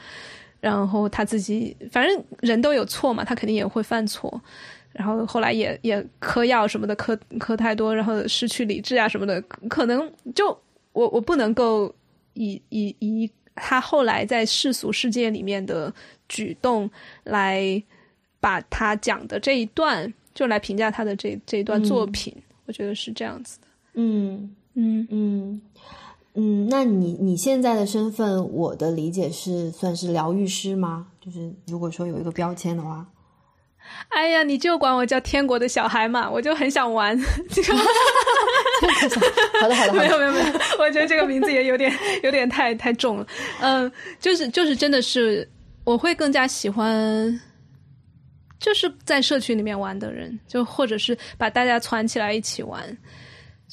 [0.65, 4.41] 然后他自己，反正人都有错嘛，他肯定也会犯错。
[4.93, 10.49] 然后后来也也嗑药什么的，嗑嗑太多，然后失去理智啊什么的，可能就
[10.93, 11.95] 我我不能够
[12.33, 15.93] 以以以他后来在世俗世界里面的
[16.29, 16.91] 举动
[17.25, 17.83] 来
[18.41, 20.12] 把他讲的这一段。
[20.35, 22.35] 就来评价他的这这一段作品，
[22.67, 23.69] 我觉得是这样子的。
[23.95, 25.61] 嗯嗯嗯嗯，
[26.68, 31.07] 那你你现在的身份，我的理解是算是疗愈师吗？
[31.20, 33.07] 就是如果说有一个标签的话，
[34.09, 37.16] 哎呀，你就管我叫天国的小孩嘛，我就很想玩。
[39.61, 40.47] 好的好的，没有没有没有，
[40.78, 43.26] 我觉得这个名字也有点有点太太重了。
[43.61, 45.49] 嗯，就是就是真的是，
[45.85, 47.41] 我会更加喜欢。
[48.59, 52.97] 就是在社区里面玩的人，就或者是把大家攒起来一起玩。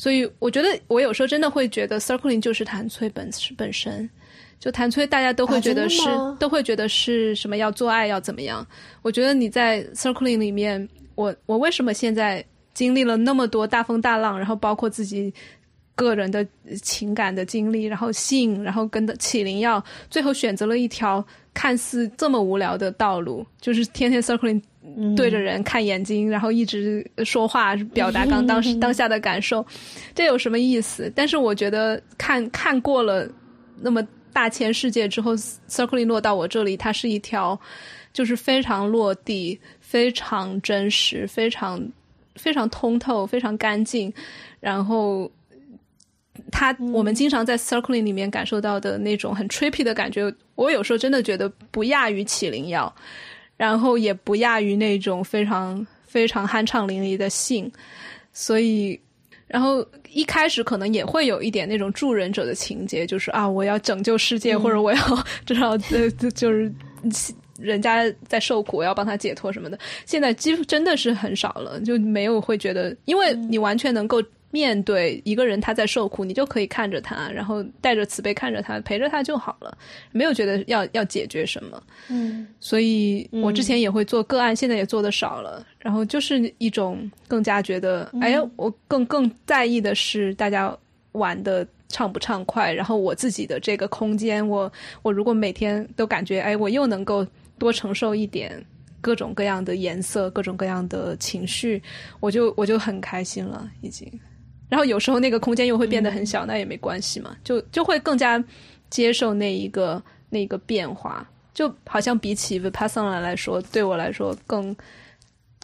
[0.01, 4.09] 所以我觉得，我有时候真的会觉得，circling 就是弹催本本身。
[4.57, 6.01] 就弹催，大家都会觉得是，
[6.39, 8.65] 都会觉得是什么要做爱要怎么样？
[9.03, 12.43] 我觉得你在 circling 里面，我我为什么现在
[12.73, 15.31] 经历了那么多大风大浪，然后包括自己
[15.93, 16.43] 个人的
[16.81, 21.23] 情感的经历，然后性，然后跟的起灵药，最后选择了一条
[21.53, 24.59] 看似这么无聊的道路，就是天天 circling
[25.15, 29.65] 对着人看眼睛，然后一直说话表达刚当时当下的感受，
[30.13, 31.11] 这有什么意思？
[31.15, 33.27] 但是我觉得看看过了
[33.79, 34.05] 那么。
[34.33, 35.35] 大千世界之后
[35.67, 37.59] ，circling 落到我这里，它是一条，
[38.13, 41.85] 就是非常落地、非常真实、非常
[42.35, 44.13] 非常通透、非常干净。
[44.61, 45.29] 然后，
[46.49, 52.95] 它我们经常在 circling 里面感受到的那种很 trippy 的感觉，我有时候真的觉得不亚于起灵药，
[53.61, 57.71] 然后也不亚于那种非常非常酣畅淋漓的性，
[58.33, 58.99] 所以。
[59.45, 64.97] 然后一开始可能也会有一点那种助人者的情节，就是啊，我要拯救世界，或者我要
[65.45, 66.71] 至少呃，就是
[67.59, 69.77] 人家在受苦，我要帮他解脱什么的。
[70.05, 74.23] 现在几乎真的是很少了，就没有会觉得，因为你完全能够。
[74.51, 79.75] 面对一个人他在受苦，你就可以看着他，然后带着慈悲看着他，陪着他就好了，
[80.11, 81.81] 没有觉得要要解决什么。
[82.09, 85.65] 嗯，所以我之前也会做个案，现在也做的少了。
[85.79, 90.77] 然后就是一种更加觉得，哎，我更更在意的是大家
[91.13, 94.71] 玩的畅不畅快，然后我自己的这个空间，我
[95.01, 97.25] 我如果每天都感觉，哎，我又能够
[97.57, 98.63] 多承受一点
[98.99, 101.81] 各种各样的颜色，各种各样的情绪，
[102.19, 104.07] 我就我就很开心了，已经。
[104.71, 108.41] 然后有时候那个空间又会变得很小，那也没关系嘛，就就会更加
[108.89, 114.73] 接受那一个那个变化，就好像比起 Vipassana 来说，对我来说更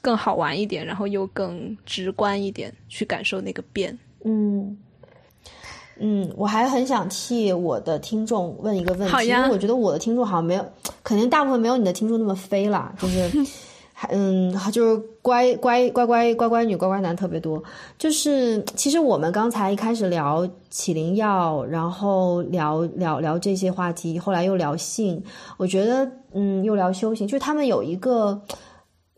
[0.02, 3.98] 更好玩一点，然后又更直观一点，去感受那个变。
[4.26, 4.78] 嗯
[6.00, 13.32] 嗯，我还很想替我的听众问一个问题，因为我觉得我的听众好像没有，肯定大部分没有你的听众那么飞啦，就是。
[14.10, 17.62] 嗯，就是乖乖乖乖乖乖女乖乖男特别多。
[17.98, 25.22] 就是其实我们刚才一开始聊起灵药，然后聊聊聊这些话题，后来又聊性，
[25.58, 28.40] 我觉得嗯，又聊修行，就是他们有一个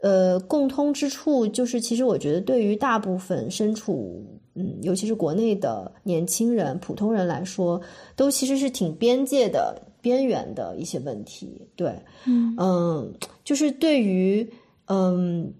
[0.01, 4.25] 呃共通之处，就是其实我觉得对于大部分身处
[4.55, 7.81] 嗯，尤其是国内的年轻人、普通人来说，
[8.15, 11.67] 都其实是挺边界的、边缘的一些问题。
[11.75, 11.93] 对，
[12.25, 13.13] 嗯嗯，
[13.43, 14.49] 就是对于。
[14.91, 15.53] 嗯，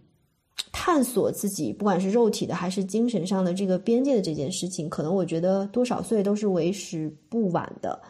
[0.72, 8.02] 探索自己，不管是肉体的还是精神上的这个边界的这件事情，可能我觉得多少岁都是为时不晚的。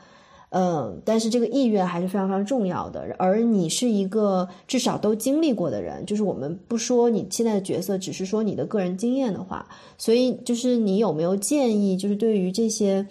[0.51, 3.13] 嗯，但是这个意愿还是非常非常重要的。
[3.20, 9.67] 而你是一个至少都经历过的人，就是我们不说你现在的角色，只是说你的个人经验的话，
[9.97, 13.05] 所以就是你有没有建议，就是对于这些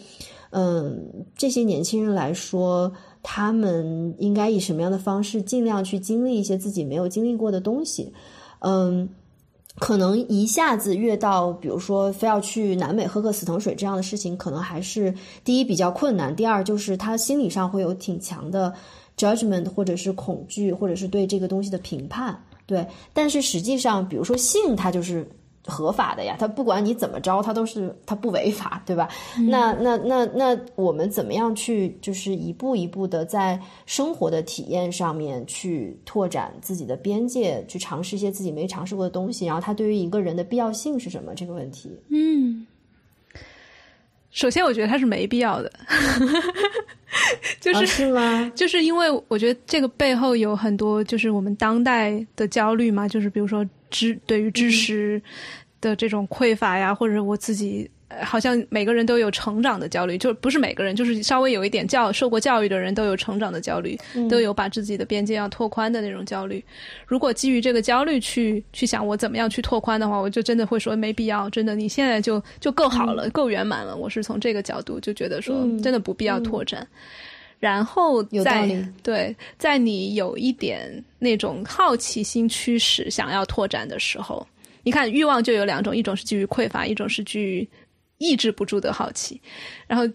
[0.51, 2.91] 嗯这些年轻人来说。
[3.23, 8.13] 他们应该以什么样的方式尽量去经历一些自己没有经历过的东西？
[8.61, 9.09] 嗯，
[9.79, 15.15] 可能一下子越到，比如说非要去南美喝个死藤水这样的事情，可能还是
[15.45, 18.73] 第一比较困难，第二就是他心理上会有挺强的
[19.17, 22.43] judgment，或者是恐惧，或者是对这个东西的评判。
[22.67, 25.29] 对，但是实际上，比如说性，它就是。
[25.65, 29.09] 合法的呀，他不管你怎么着，他都是他不违法，对吧？
[29.49, 39.45] 那那那那我们怎么样去，就是一步一步的在生活的体验上面去拓展自己的边界，去尝试一些自己没尝试过的东西。
[39.47, 41.35] 然后，它对于一个人的必要性是什么？
[41.35, 42.67] 这个问题，嗯，
[44.31, 45.71] 首先我觉得它是没必要的，
[47.61, 48.51] 就是是吗？
[48.57, 55.21] 就是因为我觉得这个背后有很多，就是我们当代的焦虑嘛，就是比如说知对于知识。
[55.81, 57.89] 的这种匮乏呀，或者我自己，
[58.25, 63.97] 好像每个人都有成长的焦虑，就不是每个人，就是稍微有一点教受过教育的人都有成长的焦虑，
[64.29, 66.61] 都有把自己的边界要拓宽的那种焦虑。
[67.07, 71.49] 如果基于这个焦虑去去想我怎么样去拓宽的话，我就真的会说没必要。
[71.49, 73.97] 真的，你现在就就够好了，够圆满了。
[73.97, 76.85] 我是从这个角度就觉得说，真的不必要拓展。
[77.59, 78.69] 然后在
[79.03, 84.47] 对，在你有一点那种好奇心驱使想要拓展的时候。
[84.85, 87.69] 你看，欲望就有两种，一种是基于匮乏，一种是基于
[88.17, 89.39] 抑制不住的好奇。
[89.87, 90.11] 然后，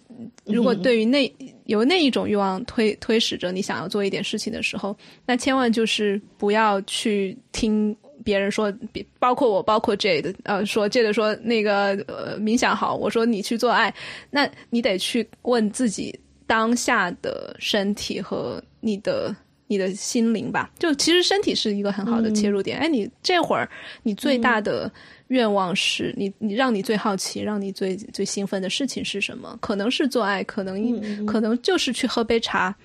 [0.45, 1.31] 如果对于那
[1.65, 4.97] 由那一种欲望推推使着你想要做一点事情的时候，
[5.27, 8.73] 那千万就是不要去听别人说，
[9.19, 13.93] 包括我，包括 Jade，呃，说 Jade 说那个呃冥想好，我说你去做爱，
[14.31, 16.17] 那你得去问自己
[16.47, 19.35] 当下的身体和你的
[19.67, 20.71] 你的心灵吧。
[20.77, 22.77] 就其实身体是一个很好的切入点。
[22.77, 23.69] 哎，你这会儿
[24.03, 24.91] 你最大的
[25.27, 29.57] 愿望是你你让你最好奇、让你最最兴奋的事情是什么？
[29.61, 32.75] 可能是做爱，可能可能就是去喝杯茶。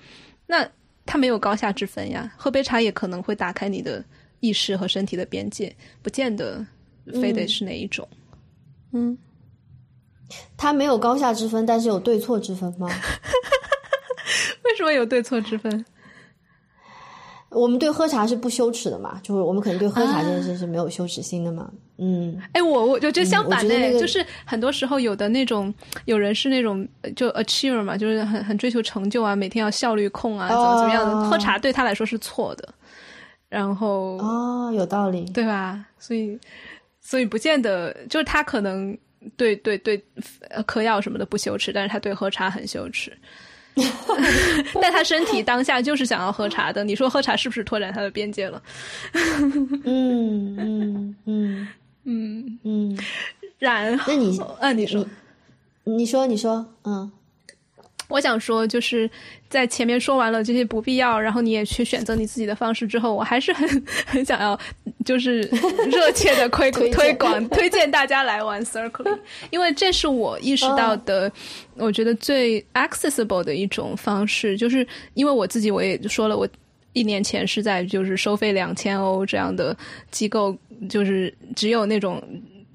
[0.47, 0.67] 那
[1.05, 4.03] 它没有高下之分呀，喝杯茶也可能会打开你的
[4.39, 6.65] 意识和身体的边界，不见得
[7.21, 8.07] 非得是哪一种。
[8.93, 9.17] 嗯。
[10.55, 12.87] 它没有高下之分，但是有对错之分吗？
[14.69, 15.83] 为什么有对错之分？
[17.49, 19.19] 我们对喝茶是不羞耻的嘛？
[19.23, 21.69] 就是我们可能对喝茶这件事是没有羞耻心的嘛？
[21.97, 25.73] 嗯，哎，我我就觉得相反的，就是很多时候有的那种
[26.05, 32.69] 有人是那种就 achiever 嘛，就是很很追求成就啊，每天要效率控啊，怎么怎么样的，喝茶对他来说是错的。
[33.49, 35.83] 然后哦，有道理，对吧？
[35.97, 36.39] 所以
[37.01, 38.97] 所以不见得就是他可能。
[39.35, 40.01] 对对对，
[40.65, 43.11] 嗑药什么的不羞耻，但是他对喝茶很羞耻。
[44.81, 48.61] 但他身体当下就是想要喝茶的，你说喝茶是不是拓展他的边界了？
[49.83, 51.67] 嗯嗯嗯
[52.05, 52.99] 嗯嗯。
[53.57, 55.05] 然后，那你嗯，你说，
[55.83, 57.11] 你说，你说，嗯。
[58.09, 59.09] 我想说，就是
[59.47, 64.59] 在前面说完了这些不必要，然后你也去选择你自己的方式之后，我还是很很想要，
[65.05, 65.41] 就是
[65.91, 69.17] 热切的推推广推荐大家来玩 Circling，
[69.51, 71.31] 因为这是我意识到的，
[71.75, 76.49] 我觉得最 accessible 的一种方式，就是因为我自己我也说了，我
[76.93, 79.77] 一年前是在就是收费两千欧这样的
[80.09, 80.57] 机构，
[80.89, 82.19] 就是只有那种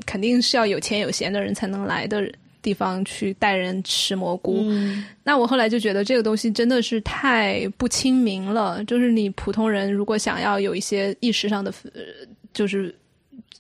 [0.07, 2.25] 肯定是要有钱有闲的人才能来的。
[2.65, 4.65] 地方去带人吃蘑菇，
[5.23, 8.83] 那我后来就觉得这个东西真的是太不亲民了。
[8.87, 11.71] 就是你普通人如果想要有一些意识上的，
[12.55, 12.95] 就是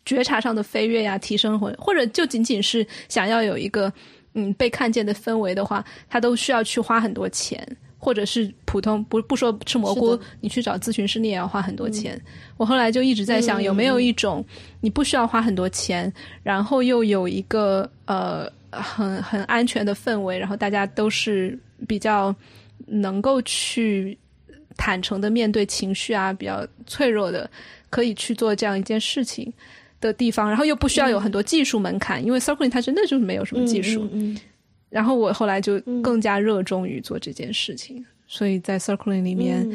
[0.06, 3.92] 觉察上的飞跃呀，提升或或者就仅仅是想要有一个
[4.32, 7.62] 嗯被看见的氛围的话，他都需要去花很多钱，
[7.98, 12.18] 或者是普通不不说吃蘑菇，你去找咨询师你也要花很多钱。
[12.56, 14.42] 我后来就一直在想，有没有一种
[14.80, 16.10] 你不需要花很多钱，
[16.42, 18.50] 然后又有一个呃。
[18.82, 22.34] 很很安全的氛围，然后大家都是比较
[22.86, 24.16] 能够去
[24.76, 27.48] 坦诚的面对情绪啊，比较脆弱的，
[27.90, 29.52] 可以去做这样一件事情
[30.00, 34.08] 的地方，然后又不需要有很多技术门槛，因为 Circling 它真的就是没有什么技术。
[34.90, 39.68] 然后我后来就更加热衷于做这件事情，所以在 Circling 里面，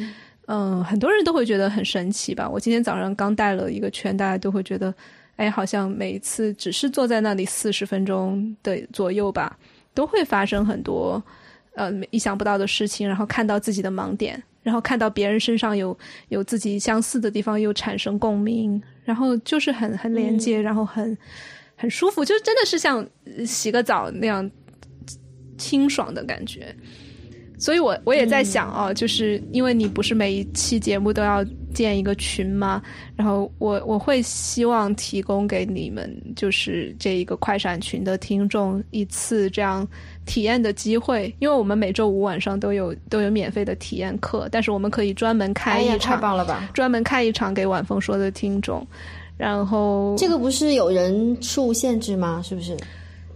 [0.48, 2.50] 嗯，很多人都会觉得很神奇吧。
[2.50, 4.94] 我今天早上刚带了一个圈，大家都会觉得。
[5.40, 9.58] 哎，好像每一次只是坐在那里四十分钟的左右吧，
[9.94, 11.24] 都会发生很多
[11.76, 15.98] 呃意想不到的事情，然后看到自己的盲点，然后看到别人身上有
[16.28, 21.18] 有自己相似的地方，又产生共鸣，然后就是很很连接，然后很
[21.78, 23.08] 很舒服，就真的是像
[23.46, 24.52] 洗个澡那样
[25.58, 26.76] 清爽的感觉。
[27.58, 31.46] 所以我我也在想哦，就是因为你不是每一期节目都要。
[31.74, 32.82] 建一个群吗？
[33.16, 39.88] 然后我我会希望提供给你们，就是这一个快闪群的听众一次这样
[40.26, 46.70] 体验的机会，因为我们每周五晚上都有都有免费的体验课，但是我们可以专门开一场，太棒了吧！
[46.74, 48.86] 专门开一场给晚风说的听众，
[49.38, 52.42] 然后这个不是有人数限制吗？
[52.44, 52.76] 是不是？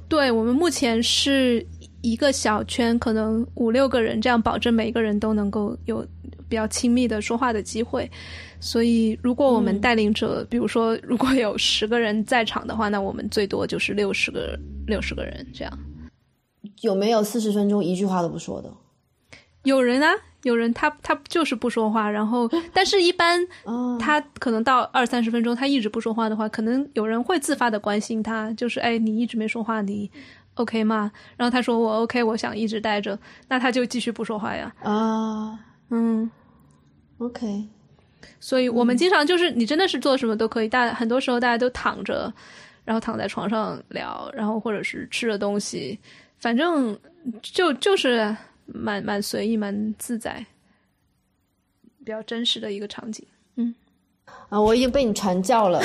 [0.09, 1.65] 对我们目前是
[2.03, 6.05] 一个小圈，可能五六个人，这样保证每一个人都能够有。
[6.49, 8.07] 比较亲密的说话的机会，
[8.59, 14.55] 所以如果我们带领者，比如说如果有十个人在场的话，那我们最多就是六十个
[14.85, 15.79] 六十个人这样。
[16.81, 18.71] 有没有四十分钟一句话都不说的？
[19.63, 20.13] 有人啊，
[20.43, 23.39] 有人他他就是不说话，然后但是一般
[23.99, 30.11] 他可能到二三十分钟他一直不说话的话，可能有人会自发的关心他，就是哎你一直没说话，你
[30.55, 31.11] OK 吗？
[31.35, 33.17] 然后他说我 OK，我想一直待着，
[33.47, 34.73] 那他就继续不说话呀。
[34.83, 35.59] 啊，
[35.89, 36.29] 嗯。
[37.19, 37.63] OK，
[38.39, 42.33] 所以我们经常就是你真的是做什么都可以，大很多时候大家都躺着，
[42.83, 45.97] 然后躺在床上聊，然后或者是吃着东西，
[46.37, 46.97] 反正
[47.41, 48.35] 就就是
[48.65, 50.45] 蛮蛮随意、蛮自在，
[52.03, 53.25] 比较真实的一个场景。
[53.55, 53.73] 嗯，
[54.49, 55.79] 啊，我已经被你传教了。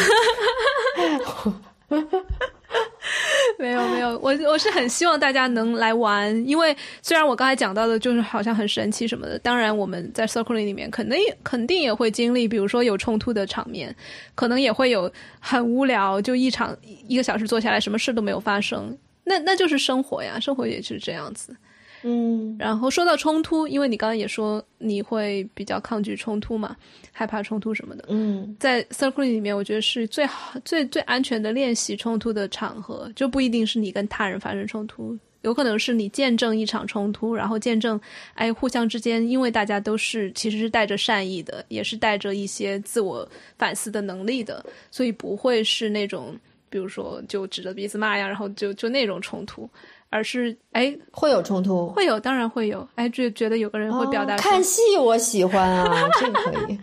[3.60, 13.94] 没有没有，我我是很希望大家能来玩，因为虽然我刚才讲到的就是好像很神奇什么的，当然我们在 Circle 里面肯定肯定也会经历，比如说有冲突的场面，
[14.36, 16.76] 可能也会有很无聊，就一场
[17.09, 21.56] 一个小时坐下来什么事都没有发生，那那就是生活呀，生活也就是这样子。
[22.02, 26.76] 嗯，然后说到冲突，因为你刚刚也说你会比较抗拒冲突嘛，
[27.12, 28.04] 害怕冲突什么的。
[28.08, 38.00] 嗯，在 Circle 里面，我觉得是最好、最最安全的练习冲突的场合，就不一定是你跟他人发生冲突，有可能是你见证一场冲突，然后见证，
[38.34, 46.36] 哎，互相之间，因为大家都是其实是带着善意的，也是带着一些自我反思的能力的，所以不会是那种，
[46.70, 49.68] 比如说就指着鼻子骂呀，然后就就那种冲突，
[50.10, 56.78] 而是哎会有冲突，会有，当然会有，哎，就觉得有个人会表达看戏，我喜欢啊， 这个可以，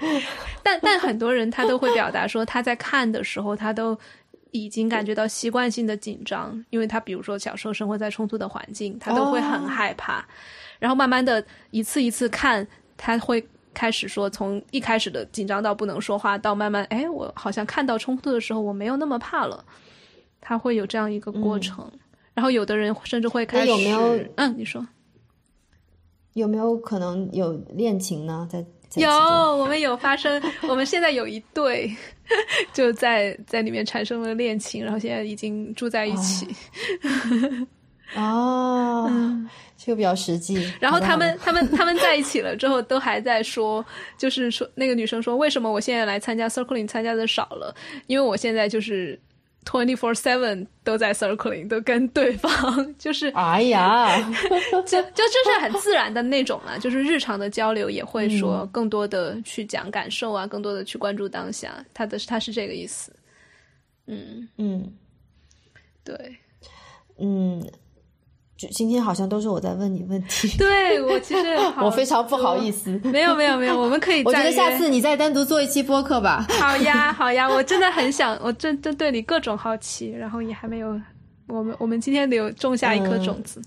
[0.64, 3.98] 但但很多人他都会表达说他在看的时候他都。
[4.52, 10.26] 已经感觉到习惯性的紧张，因为他比如说小时候生活在冲突的环境，他都会很害怕。
[10.80, 12.66] 然后慢慢的一次一次看，
[12.96, 19.62] 他会开始说，从一开始的紧张到不能说话，到慢慢哎，我好像看到冲突的时候，我没有那么怕了。
[20.40, 21.92] 他会有这样一个过程。
[22.36, 24.20] 然后有的人甚至会开始，有没有？
[24.36, 24.86] 嗯，你说
[26.34, 28.48] 有没有可能有恋情呢？
[28.52, 28.64] 在
[28.96, 31.90] 有，我们有发生， 我们现在有一对，
[32.74, 36.46] 就在在里面产生了恋情，然后现在已经住在一起。
[38.16, 39.10] 哦，
[39.78, 40.72] 这个比较实际。
[40.80, 43.84] 然后他们他们他们在一起了之后，都还在说，
[44.18, 47.74] 就是说那个女生说，为什么我现在来参加 circling 参加的少了？
[48.08, 49.18] 因为我现在就是。
[49.66, 54.16] Twenty four seven 都在 circling，都跟对方 就是，哎呀，
[54.86, 63.12] 就就就是很自然的那种啊， 就是日常的交流也会说更多的去讲感受啊，更多的去关注当下，他的他是这个意思，
[64.06, 64.48] 嗯。
[64.58, 64.94] 嗯，
[66.04, 66.38] 对，
[67.18, 67.68] 嗯。
[68.58, 72.90] 就今天好像都是我在问你问题， 对我其实 我非常不好意思。
[73.04, 74.24] 没有没有没有，我们可以。
[74.24, 76.46] 我觉得下次你再单独做一期播客吧。
[76.60, 81.00] 好呀好呀，我真的很想，我真真对你各种好奇，然后也还没有，
[81.48, 83.62] 我们我们今天有种下一颗种子。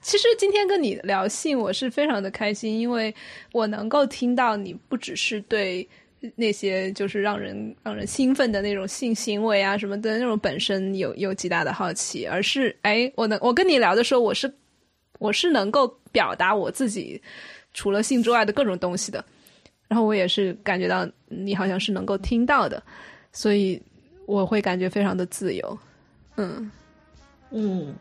[0.00, 3.14] 其实今天跟你聊性，我是非常的开心，因为
[3.52, 5.86] 我能够听到你不只是对。
[6.36, 14.52] 那些就是让人让人兴奋的那种性行为啊什么的那种本身有有极大的好奇，而是哎，我能我跟你聊的时候，我是
[15.18, 17.20] 我是能够表达我自己
[17.72, 19.24] 除了性之外的各种东西的，
[19.88, 22.82] 然后我也是感觉到你好像是能够听到的，
[23.32, 23.80] 所以
[24.26, 25.78] 我会感觉非常的自由，
[26.36, 26.70] 嗯。
[27.50, 27.94] 嗯。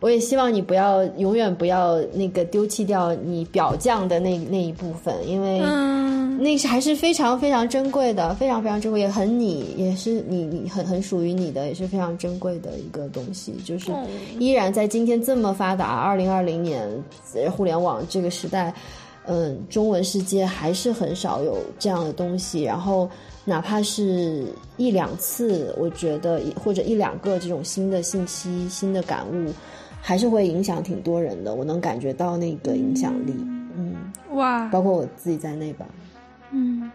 [0.00, 5.60] 我也希望你不要永远不要那个丢弃掉你表匠的那那一部分，因为
[6.38, 13.54] 那是还是非常非常珍贵的，非常非常珍贵，也很你，也是你你很很属于你的，也是非常珍贵的一个东西。
[13.64, 13.90] 就是
[14.38, 16.88] 依然在今天这么发达，二零二零年
[17.50, 18.72] 互联网这个时代，
[19.26, 22.62] 嗯，中文世界还是很少有这样的东西。
[22.62, 23.10] 然后
[23.44, 24.44] 哪怕是
[24.76, 29.52] 一两次，我觉得或者一两个这种新的信息、新的感悟。
[30.00, 33.34] 还是会影响挺多人的，我能感觉到那个影响力，
[33.76, 33.94] 嗯，
[34.30, 35.86] 哇，包括我自己在内吧，
[36.50, 36.90] 嗯，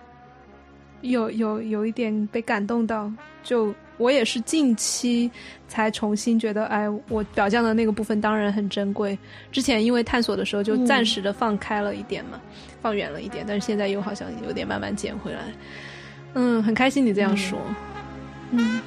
[1.02, 3.12] 有有有一点被感动到，
[3.44, 5.30] 就我也是近期
[5.68, 9.18] 才重新觉得，哎，我表象的那个部分当然很珍贵，
[9.52, 12.42] 之前因为探索的时候就暂时的放开了一点嘛，
[12.82, 15.42] 放远了一点，但是现在又好像有点慢慢捡回来，
[16.34, 17.60] 嗯，很开心你这样说，
[18.52, 18.82] 嗯。